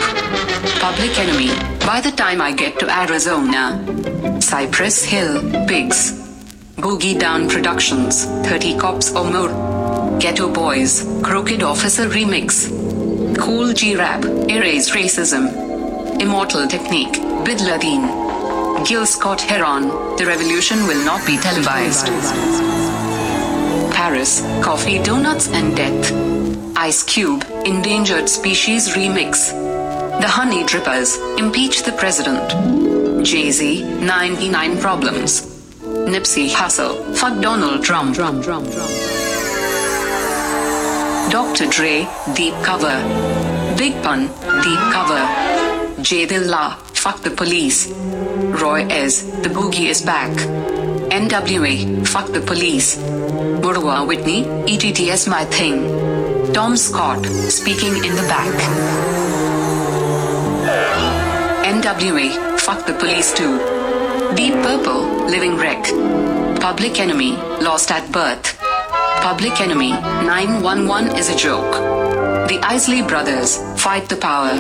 Public 0.80 1.18
Enemy, 1.20 1.50
by 1.86 2.00
the 2.02 2.12
time 2.12 2.42
I 2.42 2.54
get 2.54 2.80
to 2.80 2.90
Arizona. 2.90 3.84
Cypress 4.42 5.04
Hill, 5.04 5.42
Pigs. 5.68 6.14
Boogie 6.78 7.20
Down 7.20 7.50
Productions, 7.50 8.26
30 8.48 8.78
Cops 8.78 9.12
or 9.16 9.26
More. 9.26 9.50
Geto 10.20 10.54
Boys, 10.54 11.04
Crooked 11.24 11.64
Officer 11.64 12.08
Remix. 12.08 12.77
Kool 13.40 13.74
G 13.74 13.96
Rap, 13.96 14.24
Erase 14.50 14.92
Racism. 14.92 16.22
Immortal 16.22 16.68
Technique, 16.68 17.14
Bin 17.46 17.58
Laden. 17.60 18.84
Gil 18.84 19.06
Scott 19.06 19.42
Heron, 19.42 19.90
The 20.18 20.26
Revolution 20.26 20.86
Will 20.88 21.04
Not 21.06 21.26
Be 21.26 21.38
Televised. 21.38 22.08
Paris, 23.94 24.42
Coffee, 24.64 25.02
Donuts, 25.04 25.50
and 25.50 25.76
Death. 25.76 26.12
Ice 26.78 27.04
Cube, 27.04 27.44
Endangered 27.66 28.30
Species 28.30 28.90
Remix. 28.90 29.52
The 30.22 30.28
Honey 30.28 30.64
Drippers, 30.64 31.18
Impeach 31.38 31.84
the 31.84 31.92
President. 31.94 33.26
Jay 33.26 33.52
Z, 33.52 33.84
99 34.00 34.78
Problems. 34.80 35.42
Nipsey 35.82 36.50
Hussle, 36.50 37.16
Fuck 37.16 37.42
Donald 37.42 37.84
Trump. 37.84 38.16
Drum, 38.16 38.42
drum, 38.42 38.64
drum. 38.70 39.17
Dr. 41.30 41.68
Dre, 41.68 42.08
Deep 42.36 42.54
Cover. 42.64 42.96
Big 43.78 44.02
Pun, 44.02 44.28
Deep 44.64 44.80
Cover. 44.96 45.22
J 46.02 46.26
Dilla, 46.26 46.78
Fuck 46.96 47.22
the 47.22 47.32
Police. 47.32 47.92
Roy 48.62 48.88
Ayers, 48.90 49.24
The 49.44 49.50
Boogie 49.50 49.90
is 49.90 50.02
Back. 50.02 50.32
NWA, 51.12 52.08
Fuck 52.08 52.28
the 52.32 52.40
Police. 52.40 52.98
Marva 52.98 54.06
Whitney, 54.06 54.46
It's 54.68 55.28
My 55.28 55.44
Thing. 55.46 56.54
Tom 56.54 56.78
Scott, 56.78 57.26
Speaking 57.26 57.98
in 58.06 58.16
the 58.16 58.26
Back. 58.30 58.56
NWA, 61.66 62.58
Fuck 62.60 62.86
the 62.86 62.94
Police 62.94 63.34
too. 63.34 63.58
Deep 64.36 64.54
Purple, 64.64 65.28
Living 65.28 65.58
Wreck. 65.58 65.84
Public 66.62 67.00
Enemy, 67.02 67.34
Lost 67.62 67.92
at 67.92 68.10
Birth. 68.14 68.57
Public 69.28 69.60
Enemy, 69.60 69.90
911 69.90 71.18
is 71.18 71.28
a 71.30 71.36
joke. 71.36 71.74
The 72.48 72.60
Isley 72.64 73.02
Brothers, 73.02 73.58
Fight 73.76 74.08
the 74.08 74.16
Power. 74.16 74.56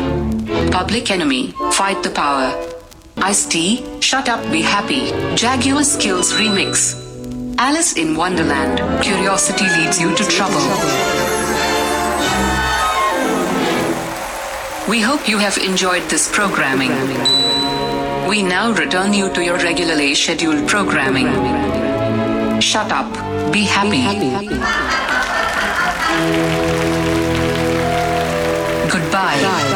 Public 0.71 1.09
Enemy, 1.09 1.53
Fight 1.71 2.03
the 2.03 2.09
Power. 2.09 2.51
Ice 3.15 3.45
T, 3.45 3.85
Shut 4.01 4.27
Up 4.27 4.43
Be 4.51 4.61
Happy, 4.61 5.11
Jaguar 5.37 5.85
Skills 5.85 6.33
Remix. 6.33 6.99
Alice 7.57 7.95
in 7.95 8.17
Wonderland, 8.17 8.81
Curiosity 9.01 9.63
leads 9.77 10.01
you 10.01 10.13
to 10.17 10.25
trouble. 10.25 10.67
We 14.89 14.99
hope 14.99 15.29
you 15.29 15.37
have 15.37 15.57
enjoyed 15.59 16.03
this 16.09 16.29
programming. 16.29 16.91
We 18.27 18.43
now 18.43 18.73
return 18.73 19.13
you 19.13 19.31
to 19.33 19.41
your 19.41 19.59
regularly 19.59 20.13
scheduled 20.13 20.67
programming. 20.67 21.29
Shut 22.59 22.91
up, 22.91 23.26
be 23.51 23.63
happy. 23.63 24.01
Goodbye. 28.89 29.66